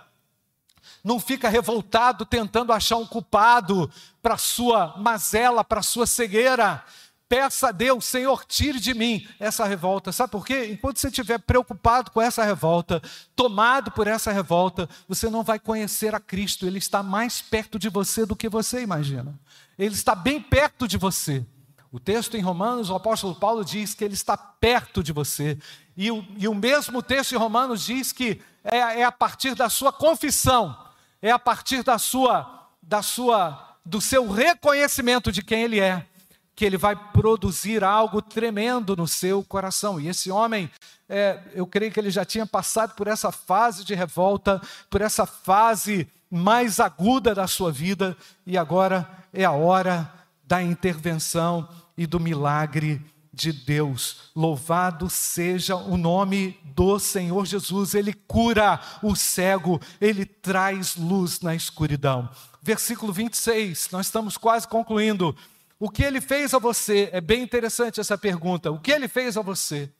Não 1.04 1.20
fica 1.20 1.48
revoltado 1.48 2.26
tentando 2.26 2.72
achar 2.72 2.96
um 2.96 3.06
culpado 3.06 3.88
para 4.20 4.36
sua 4.36 4.96
mazela, 4.96 5.62
para 5.62 5.82
sua 5.82 6.04
cegueira. 6.04 6.82
Peça 7.28 7.68
a 7.68 7.72
Deus, 7.72 8.04
Senhor, 8.04 8.44
tire 8.44 8.78
de 8.78 8.92
mim 8.92 9.26
essa 9.40 9.64
revolta. 9.64 10.12
Sabe 10.12 10.30
por 10.30 10.44
quê? 10.44 10.68
Enquanto 10.70 10.98
você 10.98 11.08
estiver 11.08 11.38
preocupado 11.38 12.10
com 12.10 12.20
essa 12.20 12.44
revolta, 12.44 13.02
tomado 13.34 13.90
por 13.90 14.06
essa 14.06 14.30
revolta, 14.30 14.88
você 15.08 15.30
não 15.30 15.42
vai 15.42 15.58
conhecer 15.58 16.14
a 16.14 16.20
Cristo. 16.20 16.66
Ele 16.66 16.78
está 16.78 17.02
mais 17.02 17.40
perto 17.40 17.78
de 17.78 17.88
você 17.88 18.26
do 18.26 18.36
que 18.36 18.48
você 18.48 18.82
imagina. 18.82 19.38
Ele 19.78 19.94
está 19.94 20.14
bem 20.14 20.40
perto 20.40 20.86
de 20.86 20.98
você. 20.98 21.44
O 21.90 21.98
texto 21.98 22.36
em 22.36 22.40
Romanos, 22.40 22.90
o 22.90 22.94
apóstolo 22.94 23.34
Paulo 23.34 23.64
diz 23.64 23.94
que 23.94 24.04
ele 24.04 24.14
está 24.14 24.36
perto 24.36 25.02
de 25.02 25.12
você. 25.12 25.56
E 25.96 26.10
o, 26.10 26.26
e 26.36 26.46
o 26.46 26.54
mesmo 26.54 27.02
texto 27.02 27.32
em 27.32 27.38
Romanos 27.38 27.86
diz 27.86 28.12
que 28.12 28.40
é, 28.62 29.00
é 29.00 29.04
a 29.04 29.12
partir 29.12 29.54
da 29.54 29.70
sua 29.70 29.92
confissão, 29.92 30.76
é 31.22 31.30
a 31.30 31.38
partir 31.38 31.82
da 31.82 31.96
sua, 31.96 32.68
da 32.82 33.00
sua, 33.00 33.76
do 33.84 34.00
seu 34.00 34.30
reconhecimento 34.30 35.32
de 35.32 35.42
quem 35.42 35.62
ele 35.62 35.80
é 35.80 36.06
que 36.54 36.64
ele 36.64 36.76
vai 36.76 36.94
produzir 36.94 37.82
algo 37.82 38.22
tremendo 38.22 38.96
no 38.96 39.08
seu 39.08 39.42
coração. 39.42 40.00
E 40.00 40.08
esse 40.08 40.30
homem, 40.30 40.70
é, 41.08 41.40
eu 41.52 41.66
creio 41.66 41.90
que 41.90 41.98
ele 41.98 42.10
já 42.10 42.24
tinha 42.24 42.46
passado 42.46 42.94
por 42.94 43.08
essa 43.08 43.32
fase 43.32 43.84
de 43.84 43.94
revolta, 43.94 44.60
por 44.88 45.00
essa 45.00 45.26
fase 45.26 46.08
mais 46.30 46.80
aguda 46.80 47.34
da 47.34 47.46
sua 47.46 47.70
vida, 47.70 48.16
e 48.46 48.56
agora 48.56 49.08
é 49.32 49.44
a 49.44 49.52
hora 49.52 50.12
da 50.44 50.62
intervenção 50.62 51.68
e 51.96 52.06
do 52.06 52.20
milagre 52.20 53.00
de 53.32 53.52
Deus. 53.52 54.30
Louvado 54.34 55.10
seja 55.10 55.74
o 55.74 55.96
nome 55.96 56.58
do 56.64 56.98
Senhor 56.98 57.44
Jesus. 57.44 57.94
Ele 57.94 58.12
cura 58.12 58.80
o 59.02 59.16
cego, 59.16 59.80
ele 60.00 60.24
traz 60.24 60.96
luz 60.96 61.40
na 61.40 61.54
escuridão. 61.54 62.28
Versículo 62.62 63.12
26, 63.12 63.90
nós 63.90 64.06
estamos 64.06 64.36
quase 64.36 64.66
concluindo. 64.66 65.36
O 65.78 65.90
que 65.90 66.02
ele 66.02 66.20
fez 66.20 66.54
a 66.54 66.58
você? 66.58 67.08
É 67.12 67.20
bem 67.20 67.42
interessante 67.42 68.00
essa 68.00 68.16
pergunta. 68.16 68.70
O 68.70 68.78
que 68.78 68.92
ele 68.92 69.08
fez 69.08 69.36
a 69.36 69.42
você? 69.42 69.92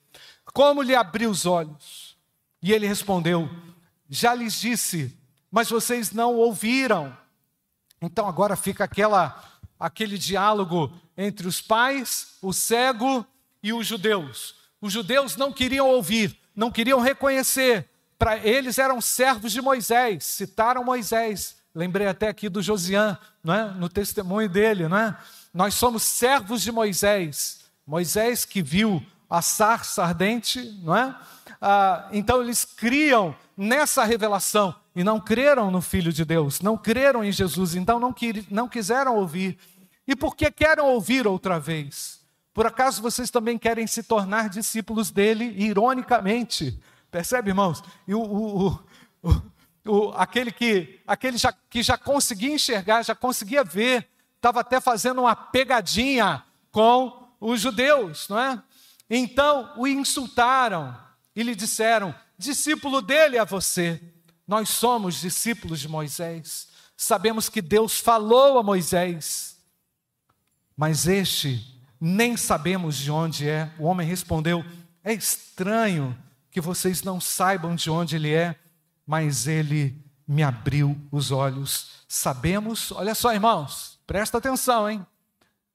Como 0.52 0.82
lhe 0.82 0.94
abriu 0.94 1.30
os 1.30 1.46
olhos? 1.46 2.16
E 2.62 2.72
ele 2.72 2.86
respondeu: 2.86 3.48
Já 4.08 4.34
lhes 4.34 4.60
disse, 4.60 5.16
mas 5.50 5.68
vocês 5.68 6.12
não 6.12 6.34
ouviram. 6.34 7.16
Então 8.00 8.28
agora 8.28 8.56
fica 8.56 8.84
aquela 8.84 9.42
aquele 9.78 10.16
diálogo 10.16 10.92
entre 11.16 11.46
os 11.46 11.60
pais, 11.60 12.36
o 12.40 12.52
cego 12.52 13.26
e 13.62 13.72
os 13.72 13.86
judeus. 13.86 14.54
Os 14.80 14.92
judeus 14.92 15.36
não 15.36 15.52
queriam 15.52 15.88
ouvir, 15.88 16.38
não 16.54 16.70
queriam 16.70 17.00
reconhecer. 17.00 17.88
Para 18.18 18.38
eles 18.38 18.78
eram 18.78 19.00
servos 19.00 19.52
de 19.52 19.60
Moisés, 19.60 20.24
citaram 20.24 20.84
Moisés. 20.84 21.56
Lembrei 21.74 22.06
até 22.06 22.28
aqui 22.28 22.48
do 22.48 22.62
Josian, 22.62 23.18
não 23.42 23.54
é? 23.54 23.70
no 23.72 23.88
testemunho 23.88 24.48
dele, 24.48 24.88
não 24.88 24.96
é? 24.96 25.18
Nós 25.54 25.74
somos 25.74 26.02
servos 26.02 26.62
de 26.62 26.72
Moisés. 26.72 27.60
Moisés 27.86 28.44
que 28.44 28.60
viu 28.60 29.00
a 29.30 29.40
sarça 29.40 30.02
ardente, 30.02 30.60
não 30.82 30.96
é? 30.96 31.14
Ah, 31.60 32.08
então 32.12 32.42
eles 32.42 32.64
criam 32.64 33.36
nessa 33.56 34.04
revelação 34.04 34.74
e 34.96 35.04
não 35.04 35.20
creram 35.20 35.70
no 35.70 35.80
Filho 35.80 36.12
de 36.12 36.24
Deus, 36.24 36.60
não 36.60 36.76
creram 36.76 37.24
em 37.24 37.30
Jesus, 37.30 37.76
então 37.76 38.00
não, 38.00 38.12
não 38.50 38.68
quiseram 38.68 39.16
ouvir. 39.16 39.56
E 40.06 40.16
por 40.16 40.34
que 40.34 40.50
querem 40.50 40.84
ouvir 40.84 41.26
outra 41.26 41.60
vez? 41.60 42.20
Por 42.52 42.66
acaso 42.66 43.00
vocês 43.00 43.30
também 43.30 43.56
querem 43.56 43.86
se 43.86 44.02
tornar 44.02 44.48
discípulos 44.48 45.10
dele, 45.10 45.54
ironicamente? 45.56 46.80
Percebe, 47.10 47.50
irmãos? 47.50 47.82
E 48.06 48.14
o, 48.14 48.20
o, 48.20 48.80
o, 49.22 49.42
o 49.86 50.12
aquele 50.16 50.50
que, 50.50 51.00
aquele 51.06 51.38
já, 51.38 51.52
que 51.70 51.82
já 51.82 51.96
conseguia 51.96 52.54
enxergar, 52.54 53.02
já 53.02 53.14
conseguia 53.14 53.62
ver 53.62 54.08
estava 54.44 54.60
até 54.60 54.78
fazendo 54.78 55.22
uma 55.22 55.34
pegadinha 55.34 56.44
com 56.70 57.30
os 57.40 57.62
judeus, 57.62 58.28
não 58.28 58.38
é? 58.38 58.62
Então 59.08 59.72
o 59.78 59.86
insultaram 59.86 60.94
e 61.34 61.42
lhe 61.42 61.54
disseram: 61.54 62.14
discípulo 62.36 63.00
dele 63.00 63.38
é 63.38 63.44
você. 63.44 63.98
Nós 64.46 64.68
somos 64.68 65.18
discípulos 65.18 65.80
de 65.80 65.88
Moisés. 65.88 66.68
Sabemos 66.94 67.48
que 67.48 67.62
Deus 67.62 67.98
falou 67.98 68.58
a 68.58 68.62
Moisés, 68.62 69.56
mas 70.76 71.06
este 71.06 71.80
nem 71.98 72.36
sabemos 72.36 72.98
de 72.98 73.10
onde 73.10 73.48
é. 73.48 73.72
O 73.78 73.84
homem 73.84 74.06
respondeu: 74.06 74.62
É 75.02 75.14
estranho 75.14 76.14
que 76.50 76.60
vocês 76.60 77.02
não 77.02 77.18
saibam 77.18 77.74
de 77.74 77.88
onde 77.88 78.16
ele 78.16 78.34
é, 78.34 78.54
mas 79.06 79.46
ele 79.46 80.04
me 80.28 80.42
abriu 80.42 81.00
os 81.10 81.30
olhos. 81.30 82.04
Sabemos, 82.06 82.92
olha 82.92 83.14
só, 83.14 83.32
irmãos, 83.32 83.93
Presta 84.06 84.38
atenção, 84.38 84.88
hein? 84.88 85.06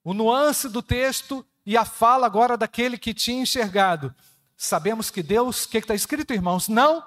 O 0.04 0.14
nuance 0.14 0.70
do 0.70 0.82
texto 0.82 1.46
e 1.66 1.78
a 1.78 1.86
fala 1.86 2.26
agora 2.26 2.58
daquele 2.58 2.98
que 2.98 3.14
tinha 3.14 3.42
enxergado. 3.42 4.14
Sabemos 4.56 5.10
que 5.10 5.24
Deus, 5.24 5.66
o 5.66 5.70
que 5.70 5.78
está 5.78 5.96
escrito, 5.96 6.34
irmãos? 6.34 6.68
Não 6.68 7.04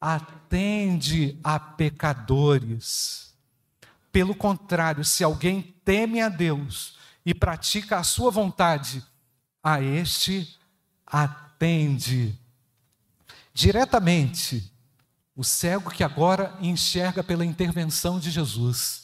atende 0.00 1.38
a 1.44 1.58
pecadores. 1.60 3.34
Pelo 4.10 4.34
contrário, 4.34 5.04
se 5.04 5.22
alguém 5.22 5.74
teme 5.84 6.20
a 6.20 6.28
Deus 6.28 6.98
e 7.24 7.32
pratica 7.32 7.98
a 7.98 8.02
sua 8.02 8.30
vontade, 8.30 9.02
a 9.62 9.80
este 9.80 10.58
atende. 11.06 12.38
Diretamente, 13.54 14.72
o 15.36 15.44
cego 15.44 15.90
que 15.90 16.02
agora 16.02 16.56
enxerga 16.60 17.22
pela 17.22 17.44
intervenção 17.44 18.18
de 18.18 18.30
Jesus 18.30 19.01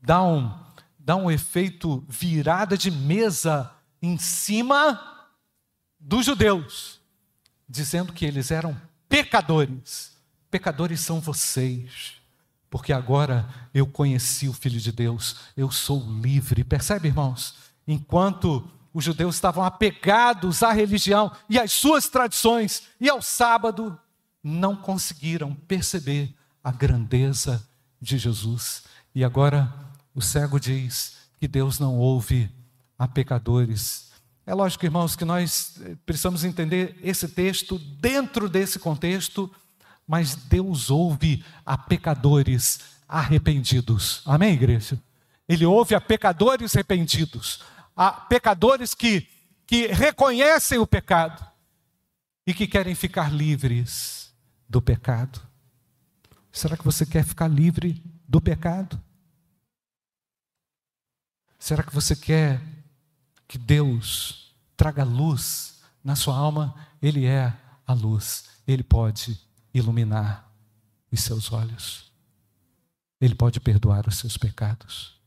dá 0.00 0.22
um, 0.22 0.52
dá 0.98 1.16
um 1.16 1.30
efeito 1.30 2.04
virada 2.08 2.76
de 2.76 2.90
mesa 2.90 3.70
em 4.00 4.16
cima 4.18 5.28
dos 5.98 6.24
judeus, 6.24 7.00
dizendo 7.68 8.12
que 8.12 8.24
eles 8.24 8.50
eram 8.50 8.76
pecadores, 9.08 10.10
Pecadores 10.50 11.00
são 11.00 11.20
vocês, 11.20 12.14
porque 12.68 12.92
agora 12.92 13.48
eu 13.72 13.86
conheci 13.86 14.48
o 14.48 14.52
Filho 14.52 14.80
de 14.80 14.90
Deus, 14.90 15.36
eu 15.56 15.70
sou 15.70 16.04
livre. 16.20 16.64
Percebe, 16.64 17.06
irmãos? 17.06 17.54
Enquanto 17.86 18.68
os 18.92 19.04
judeus 19.04 19.36
estavam 19.36 19.62
apegados 19.62 20.64
à 20.64 20.72
religião 20.72 21.30
e 21.48 21.56
às 21.58 21.70
suas 21.70 22.08
tradições 22.08 22.82
e 23.00 23.08
ao 23.08 23.22
sábado, 23.22 23.96
não 24.42 24.74
conseguiram 24.74 25.54
perceber 25.54 26.34
a 26.64 26.72
grandeza 26.72 27.64
de 28.00 28.18
Jesus. 28.18 28.82
E 29.14 29.22
agora 29.22 29.72
o 30.14 30.20
cego 30.20 30.58
diz 30.58 31.16
que 31.38 31.48
Deus 31.48 31.78
não 31.78 31.96
ouve 31.96 32.50
a 32.98 33.08
pecadores. 33.08 34.10
É 34.44 34.54
lógico, 34.54 34.84
irmãos, 34.84 35.16
que 35.16 35.24
nós 35.24 35.80
eh, 35.80 35.96
precisamos 36.04 36.44
entender 36.44 36.98
esse 37.02 37.28
texto 37.28 37.78
dentro 37.78 38.48
desse 38.48 38.78
contexto, 38.78 39.50
mas 40.06 40.34
Deus 40.34 40.90
ouve 40.90 41.44
a 41.64 41.78
pecadores 41.78 42.80
arrependidos. 43.08 44.22
Amém, 44.26 44.54
igreja? 44.54 45.00
Ele 45.48 45.64
ouve 45.64 45.94
a 45.94 46.00
pecadores 46.00 46.74
arrependidos, 46.74 47.62
a 47.96 48.10
pecadores 48.12 48.94
que, 48.94 49.26
que 49.66 49.86
reconhecem 49.86 50.78
o 50.78 50.86
pecado 50.86 51.44
e 52.46 52.52
que 52.52 52.66
querem 52.66 52.94
ficar 52.94 53.32
livres 53.32 54.32
do 54.68 54.82
pecado. 54.82 55.40
Será 56.52 56.76
que 56.76 56.84
você 56.84 57.06
quer 57.06 57.24
ficar 57.24 57.48
livre 57.48 58.02
do 58.28 58.40
pecado? 58.40 59.00
Será 61.60 61.82
que 61.82 61.94
você 61.94 62.16
quer 62.16 62.60
que 63.46 63.58
Deus 63.58 64.56
traga 64.74 65.04
luz 65.04 65.82
na 66.02 66.16
sua 66.16 66.34
alma? 66.34 66.74
Ele 67.02 67.26
é 67.26 67.54
a 67.86 67.92
luz, 67.92 68.46
ele 68.66 68.82
pode 68.82 69.38
iluminar 69.72 70.50
os 71.12 71.20
seus 71.20 71.52
olhos, 71.52 72.10
ele 73.20 73.34
pode 73.34 73.60
perdoar 73.60 74.08
os 74.08 74.16
seus 74.16 74.38
pecados. 74.38 75.20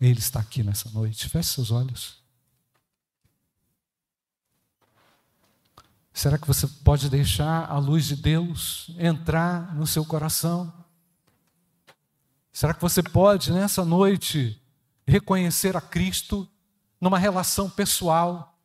Ele 0.00 0.18
está 0.18 0.40
aqui 0.40 0.62
nessa 0.62 0.90
noite. 0.90 1.28
Feche 1.28 1.50
seus 1.50 1.70
olhos. 1.70 2.18
Será 6.12 6.38
que 6.38 6.46
você 6.46 6.66
pode 6.66 7.10
deixar 7.10 7.70
a 7.70 7.78
luz 7.78 8.06
de 8.06 8.16
Deus 8.16 8.90
entrar 8.98 9.74
no 9.74 9.86
seu 9.86 10.04
coração? 10.04 10.72
Será 12.52 12.72
que 12.72 12.80
você 12.80 13.02
pode, 13.02 13.52
nessa 13.52 13.84
noite, 13.84 14.58
reconhecer 15.06 15.76
a 15.76 15.80
Cristo 15.80 16.48
numa 17.00 17.18
relação 17.18 17.70
pessoal? 17.70 18.58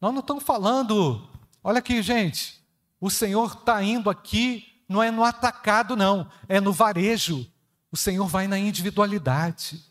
Nós 0.00 0.12
não 0.12 0.20
estamos 0.20 0.42
falando, 0.42 1.28
olha 1.62 1.78
aqui, 1.78 2.02
gente, 2.02 2.62
o 3.00 3.10
Senhor 3.10 3.52
está 3.52 3.82
indo 3.82 4.08
aqui, 4.08 4.82
não 4.88 5.02
é 5.02 5.10
no 5.10 5.24
atacado, 5.24 5.96
não, 5.96 6.28
é 6.48 6.60
no 6.60 6.72
varejo. 6.72 7.46
O 7.92 7.96
Senhor 7.96 8.26
vai 8.26 8.48
na 8.48 8.58
individualidade, 8.58 9.84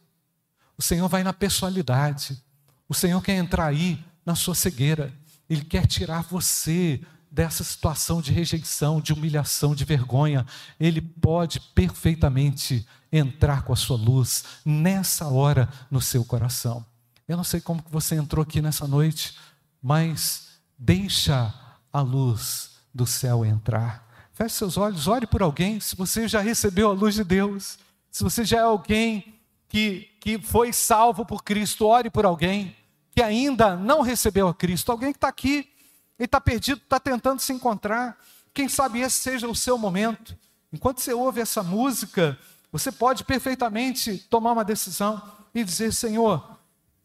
o 0.78 0.82
Senhor 0.82 1.08
vai 1.08 1.24
na 1.24 1.32
pessoalidade, 1.32 2.44
o 2.90 2.94
Senhor 2.94 3.22
quer 3.22 3.36
entrar 3.36 3.68
aí 3.68 4.04
na 4.26 4.36
sua 4.36 4.56
cegueira. 4.56 5.14
Ele 5.50 5.64
quer 5.64 5.86
tirar 5.86 6.24
você 6.24 7.02
dessa 7.34 7.64
situação 7.64 8.22
de 8.22 8.32
rejeição, 8.32 9.02
de 9.02 9.12
humilhação, 9.12 9.74
de 9.74 9.84
vergonha. 9.84 10.46
Ele 10.80 11.02
pode 11.02 11.60
perfeitamente 11.60 12.88
entrar 13.12 13.64
com 13.64 13.74
a 13.74 13.76
sua 13.76 13.98
luz 13.98 14.44
nessa 14.64 15.28
hora 15.28 15.68
no 15.90 16.00
seu 16.00 16.24
coração. 16.24 16.86
Eu 17.28 17.36
não 17.36 17.44
sei 17.44 17.60
como 17.60 17.82
que 17.82 17.92
você 17.92 18.14
entrou 18.14 18.44
aqui 18.44 18.62
nessa 18.62 18.88
noite, 18.88 19.36
mas 19.82 20.50
deixa 20.78 21.52
a 21.92 22.02
luz 22.02 22.76
do 22.94 23.08
céu 23.08 23.44
entrar. 23.44 24.08
Feche 24.32 24.54
seus 24.54 24.78
olhos, 24.78 25.08
ore 25.08 25.26
por 25.26 25.42
alguém. 25.42 25.80
Se 25.80 25.96
você 25.96 26.28
já 26.28 26.40
recebeu 26.40 26.92
a 26.92 26.94
luz 26.94 27.16
de 27.16 27.24
Deus, 27.24 27.80
se 28.12 28.24
você 28.24 28.46
já 28.46 28.60
é 28.60 28.62
alguém 28.62 29.40
que, 29.68 30.08
que 30.20 30.38
foi 30.38 30.72
salvo 30.72 31.26
por 31.26 31.44
Cristo, 31.44 31.88
ore 31.88 32.12
por 32.12 32.26
alguém 32.26 32.76
que 33.10 33.24
ainda 33.24 33.76
não 33.76 34.02
recebeu 34.02 34.48
a 34.48 34.54
Cristo, 34.54 34.92
alguém 34.92 35.12
que 35.12 35.18
está 35.18 35.28
aqui, 35.28 35.73
ele 36.18 36.26
está 36.26 36.40
perdido, 36.40 36.82
está 36.82 37.00
tentando 37.00 37.40
se 37.40 37.52
encontrar. 37.54 38.18
Quem 38.54 38.70
sabe 38.70 39.02
esse 39.02 39.18
seja 39.18 39.48
o 39.48 39.56
seu 39.56 39.78
momento. 39.78 40.38
Enquanto 40.72 41.00
você 41.02 41.14
ouve 41.14 41.42
essa 41.42 41.64
música, 41.64 42.38
você 42.72 42.92
pode 42.92 43.24
perfeitamente 43.24 44.18
tomar 44.30 44.54
uma 44.54 44.66
decisão 44.66 45.22
e 45.54 45.64
dizer: 45.64 45.94
Senhor, 45.94 46.58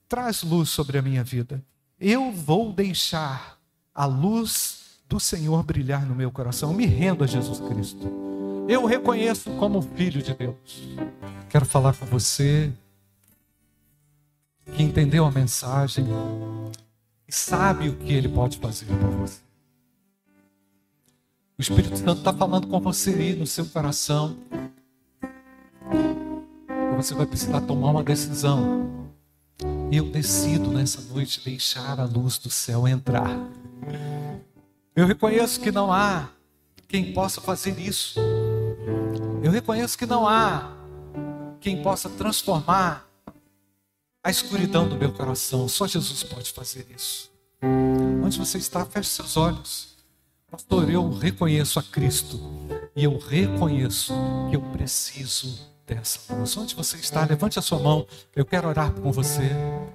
traz 0.08 0.42
luz 0.42 0.68
sobre 0.68 0.98
a 0.98 1.02
minha 1.02 1.24
vida. 1.24 1.62
Eu 2.00 2.32
vou 2.32 2.72
deixar 2.72 3.58
a 3.94 4.04
luz 4.04 5.00
do 5.08 5.18
Senhor 5.18 5.62
brilhar 5.62 6.06
no 6.06 6.14
meu 6.14 6.30
coração. 6.30 6.72
me 6.72 6.86
rendo 6.86 7.24
a 7.24 7.26
Jesus 7.26 7.60
Cristo. 7.60 8.28
Eu 8.68 8.82
o 8.82 8.86
reconheço 8.86 9.50
como 9.52 9.80
filho 9.80 10.22
de 10.22 10.34
Deus. 10.34 10.88
Quero 11.48 11.64
falar 11.64 11.94
com 11.94 12.04
você 12.04 12.70
que 14.76 14.82
entendeu 14.82 15.24
a 15.24 15.30
mensagem 15.30 16.06
e 17.28 17.32
sabe 17.32 17.90
o 17.90 17.96
que 17.96 18.14
ele 18.14 18.28
pode 18.28 18.56
fazer 18.56 18.86
por 18.86 19.10
você. 19.10 19.40
O 21.58 21.60
Espírito 21.60 21.96
Santo 21.96 22.18
está 22.18 22.32
falando 22.32 22.68
com 22.68 22.80
você 22.80 23.10
aí 23.10 23.36
no 23.36 23.46
seu 23.46 23.66
coração. 23.66 24.36
Você 26.96 27.14
vai 27.14 27.26
precisar 27.26 27.60
tomar 27.62 27.90
uma 27.90 28.02
decisão. 28.02 29.12
Eu 29.92 30.04
decido 30.04 30.70
nessa 30.70 31.00
noite 31.12 31.44
deixar 31.44 32.00
a 32.00 32.04
luz 32.04 32.38
do 32.38 32.48
céu 32.48 32.88
entrar. 32.88 33.36
Eu 34.96 35.06
reconheço 35.06 35.60
que 35.60 35.70
não 35.70 35.92
há 35.92 36.28
quem 36.86 37.12
possa 37.12 37.40
fazer 37.40 37.78
isso. 37.78 38.18
Eu 39.42 39.50
reconheço 39.50 39.98
que 39.98 40.06
não 40.06 40.26
há 40.26 40.72
quem 41.60 41.82
possa 41.82 42.08
transformar 42.08 43.07
a 44.22 44.30
escuridão 44.30 44.88
do 44.88 44.96
meu 44.96 45.12
coração. 45.12 45.68
Só 45.68 45.86
Jesus 45.86 46.22
pode 46.22 46.52
fazer 46.52 46.86
isso. 46.94 47.30
Onde 48.24 48.38
você 48.38 48.58
está, 48.58 48.84
feche 48.84 49.10
seus 49.10 49.36
olhos. 49.36 49.96
Pastor, 50.50 50.90
eu 50.90 51.10
reconheço 51.10 51.78
a 51.78 51.82
Cristo 51.82 52.40
e 52.96 53.04
eu 53.04 53.18
reconheço 53.18 54.14
que 54.48 54.56
eu 54.56 54.62
preciso 54.72 55.58
dessa 55.86 56.34
luz. 56.34 56.56
Onde 56.56 56.74
você 56.74 56.96
está, 56.96 57.24
levante 57.24 57.58
a 57.58 57.62
sua 57.62 57.78
mão. 57.78 58.06
Eu 58.36 58.44
quero 58.44 58.68
orar 58.68 58.92
com 58.92 59.10
você. 59.10 59.50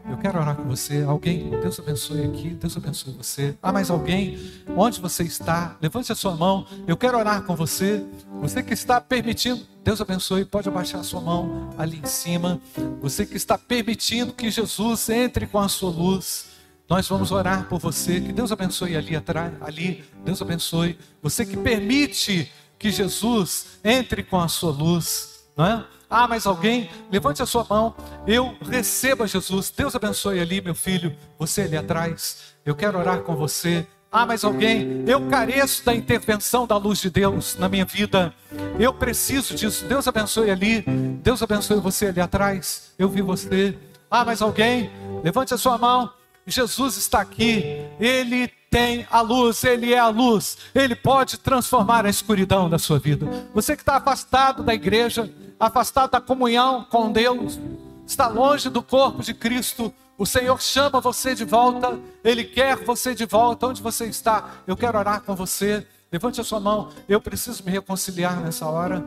Eu 0.10 0.18
quero 0.18 0.40
orar 0.40 0.56
com 0.56 0.64
você. 0.64 1.04
Alguém, 1.04 1.50
Deus 1.62 1.80
abençoe 1.80 2.24
aqui. 2.26 2.50
Deus 2.50 2.76
abençoe 2.76 3.14
você. 3.14 3.56
Há 3.62 3.72
mais 3.72 3.90
alguém? 3.90 4.38
Onde 4.76 5.00
você 5.00 5.24
está? 5.24 5.78
Levante 5.82 6.12
a 6.12 6.16
sua 6.16 6.36
mão. 6.36 6.66
Eu 6.88 6.98
quero 6.98 7.18
orar 7.18 7.44
com 7.44 7.56
você. 7.56 8.04
Você 8.42 8.62
que 8.62 8.74
está 8.74 9.00
permitindo, 9.00 9.66
Deus 9.84 10.00
abençoe. 10.00 10.46
Pode 10.46 10.70
abaixar 10.70 11.02
a 11.02 11.04
sua 11.04 11.20
mão 11.20 11.70
ali 11.78 12.00
em 12.00 12.06
cima. 12.06 12.60
Você 13.02 13.26
que 13.26 13.36
está 13.36 13.58
permitindo 13.58 14.32
que 14.32 14.50
Jesus 14.50 15.10
entre 15.10 15.46
com 15.46 15.60
a 15.60 15.68
sua 15.68 15.92
luz. 15.92 16.54
Nós 16.90 17.08
vamos 17.08 17.32
orar 17.32 17.68
por 17.68 17.80
você. 17.80 18.22
Que 18.22 18.32
Deus 18.32 18.52
abençoe 18.52 18.96
ali 18.96 19.16
atrás, 19.16 19.54
ali. 19.62 20.04
Deus 20.24 20.42
abençoe. 20.42 20.98
Você 21.22 21.46
que 21.46 21.58
permite 21.58 22.52
que 22.80 22.92
Jesus 22.92 23.80
entre 23.84 24.24
com 24.24 24.40
a 24.40 24.48
sua 24.48 24.72
luz. 24.72 25.44
Não 25.56 25.66
é? 25.66 25.86
Ah, 26.10 26.28
mas 26.28 26.46
alguém, 26.46 26.90
levante 27.12 27.42
a 27.42 27.46
sua 27.46 27.66
mão. 27.68 27.96
Eu 28.28 28.56
receba 28.62 29.26
Jesus. 29.26 29.74
Deus 29.76 29.96
abençoe 29.96 30.40
ali, 30.40 30.62
meu 30.62 30.76
filho. 30.76 31.16
Você 31.40 31.64
ali 31.64 31.76
atrás. 31.76 32.56
Eu 32.66 32.76
quero 32.76 33.00
orar 33.00 33.22
com 33.22 33.36
você. 33.36 33.86
Ah, 34.16 34.28
mas 34.28 34.44
alguém, 34.44 35.04
eu 35.08 35.28
careço 35.28 35.84
da 35.84 35.96
intervenção 35.96 36.68
da 36.68 36.78
luz 36.78 37.00
de 37.00 37.10
Deus 37.10 37.58
na 37.58 37.68
minha 37.68 37.84
vida. 37.84 38.32
Eu 38.80 38.94
preciso 38.94 39.56
disso. 39.56 39.86
Deus 39.86 40.08
abençoe 40.08 40.52
ali. 40.52 40.82
Deus 41.24 41.42
abençoe 41.42 41.80
você 41.80 42.06
ali 42.06 42.22
atrás. 42.22 42.94
Eu 43.00 43.10
vi 43.10 43.24
você. 43.24 43.76
Ah, 44.12 44.24
mas 44.24 44.40
alguém, 44.40 44.92
levante 45.24 45.52
a 45.56 45.58
sua 45.58 45.80
mão. 45.80 46.12
Jesus 46.46 46.96
está 46.96 47.22
aqui. 47.22 47.64
Ele 48.00 48.48
tem 48.70 49.08
a 49.10 49.20
luz, 49.22 49.64
Ele 49.64 49.92
é 49.92 49.98
a 49.98 50.10
luz, 50.10 50.60
Ele 50.76 50.96
pode 50.96 51.40
transformar 51.40 52.06
a 52.06 52.10
escuridão 52.10 52.70
da 52.70 52.78
sua 52.78 53.00
vida. 53.00 53.28
Você 53.52 53.76
que 53.76 53.82
está 53.82 53.96
afastado 53.96 54.62
da 54.62 54.76
igreja, 54.76 55.28
afastado 55.60 56.12
da 56.12 56.22
comunhão 56.22 56.86
com 56.88 57.12
Deus, 57.12 57.60
está 58.06 58.28
longe 58.28 58.70
do 58.70 58.84
corpo 58.84 59.24
de 59.24 59.34
Cristo, 59.34 59.92
o 60.18 60.26
Senhor 60.26 60.62
chama 60.62 61.02
você 61.02 61.34
de 61.34 61.46
volta, 61.46 62.00
Ele 62.24 62.44
quer 62.44 62.78
você 62.78 63.16
de 63.16 63.26
volta. 63.26 63.68
Onde 63.68 63.82
você 63.82 64.06
está? 64.06 64.52
Eu 64.68 64.78
quero 64.78 64.98
orar 64.98 65.22
com 65.22 65.36
você. 65.36 65.86
Levante 66.12 66.40
a 66.40 66.44
sua 66.44 66.60
mão. 66.60 66.90
Eu 67.10 67.20
preciso 67.20 67.64
me 67.64 67.72
reconciliar 67.72 68.40
nessa 68.40 68.68
hora. 68.68 69.04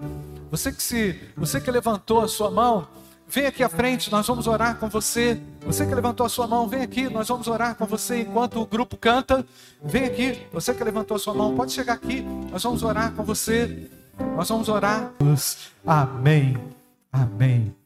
Você 0.51 0.73
que 0.73 0.83
se, 0.83 1.21
você 1.37 1.61
que 1.61 1.71
levantou 1.71 2.21
a 2.21 2.29
sua 2.29 2.51
mão, 2.51 2.89
Vem 3.29 3.47
aqui 3.47 3.65
à 3.65 3.69
frente, 3.69 4.11
nós 4.11 4.27
vamos 4.27 4.47
orar 4.47 4.79
com 4.79 4.89
você. 4.89 5.41
Você 5.63 5.85
que 5.85 5.93
levantou 5.93 6.25
a 6.25 6.29
sua 6.29 6.47
mão, 6.47 6.69
vem 6.69 6.83
aqui, 6.83 7.09
nós 7.09 7.27
vamos 7.27 7.49
orar 7.49 7.75
com 7.75 7.85
você 7.85 8.21
enquanto 8.21 8.61
o 8.61 8.67
grupo 8.67 8.97
canta. 8.97 9.45
Vem 9.83 10.05
aqui, 10.05 10.47
você 10.53 10.73
que 10.73 10.85
levantou 10.85 11.17
a 11.17 11.19
sua 11.19 11.35
mão, 11.35 11.57
pode 11.57 11.73
chegar 11.73 11.95
aqui, 11.95 12.21
nós 12.21 12.63
vamos 12.63 12.85
orar 12.85 13.13
com 13.13 13.25
você. 13.25 13.91
Nós 14.37 14.49
vamos 14.49 14.69
orar. 14.69 15.13
Amém. 15.85 16.57
Amém. 17.13 17.86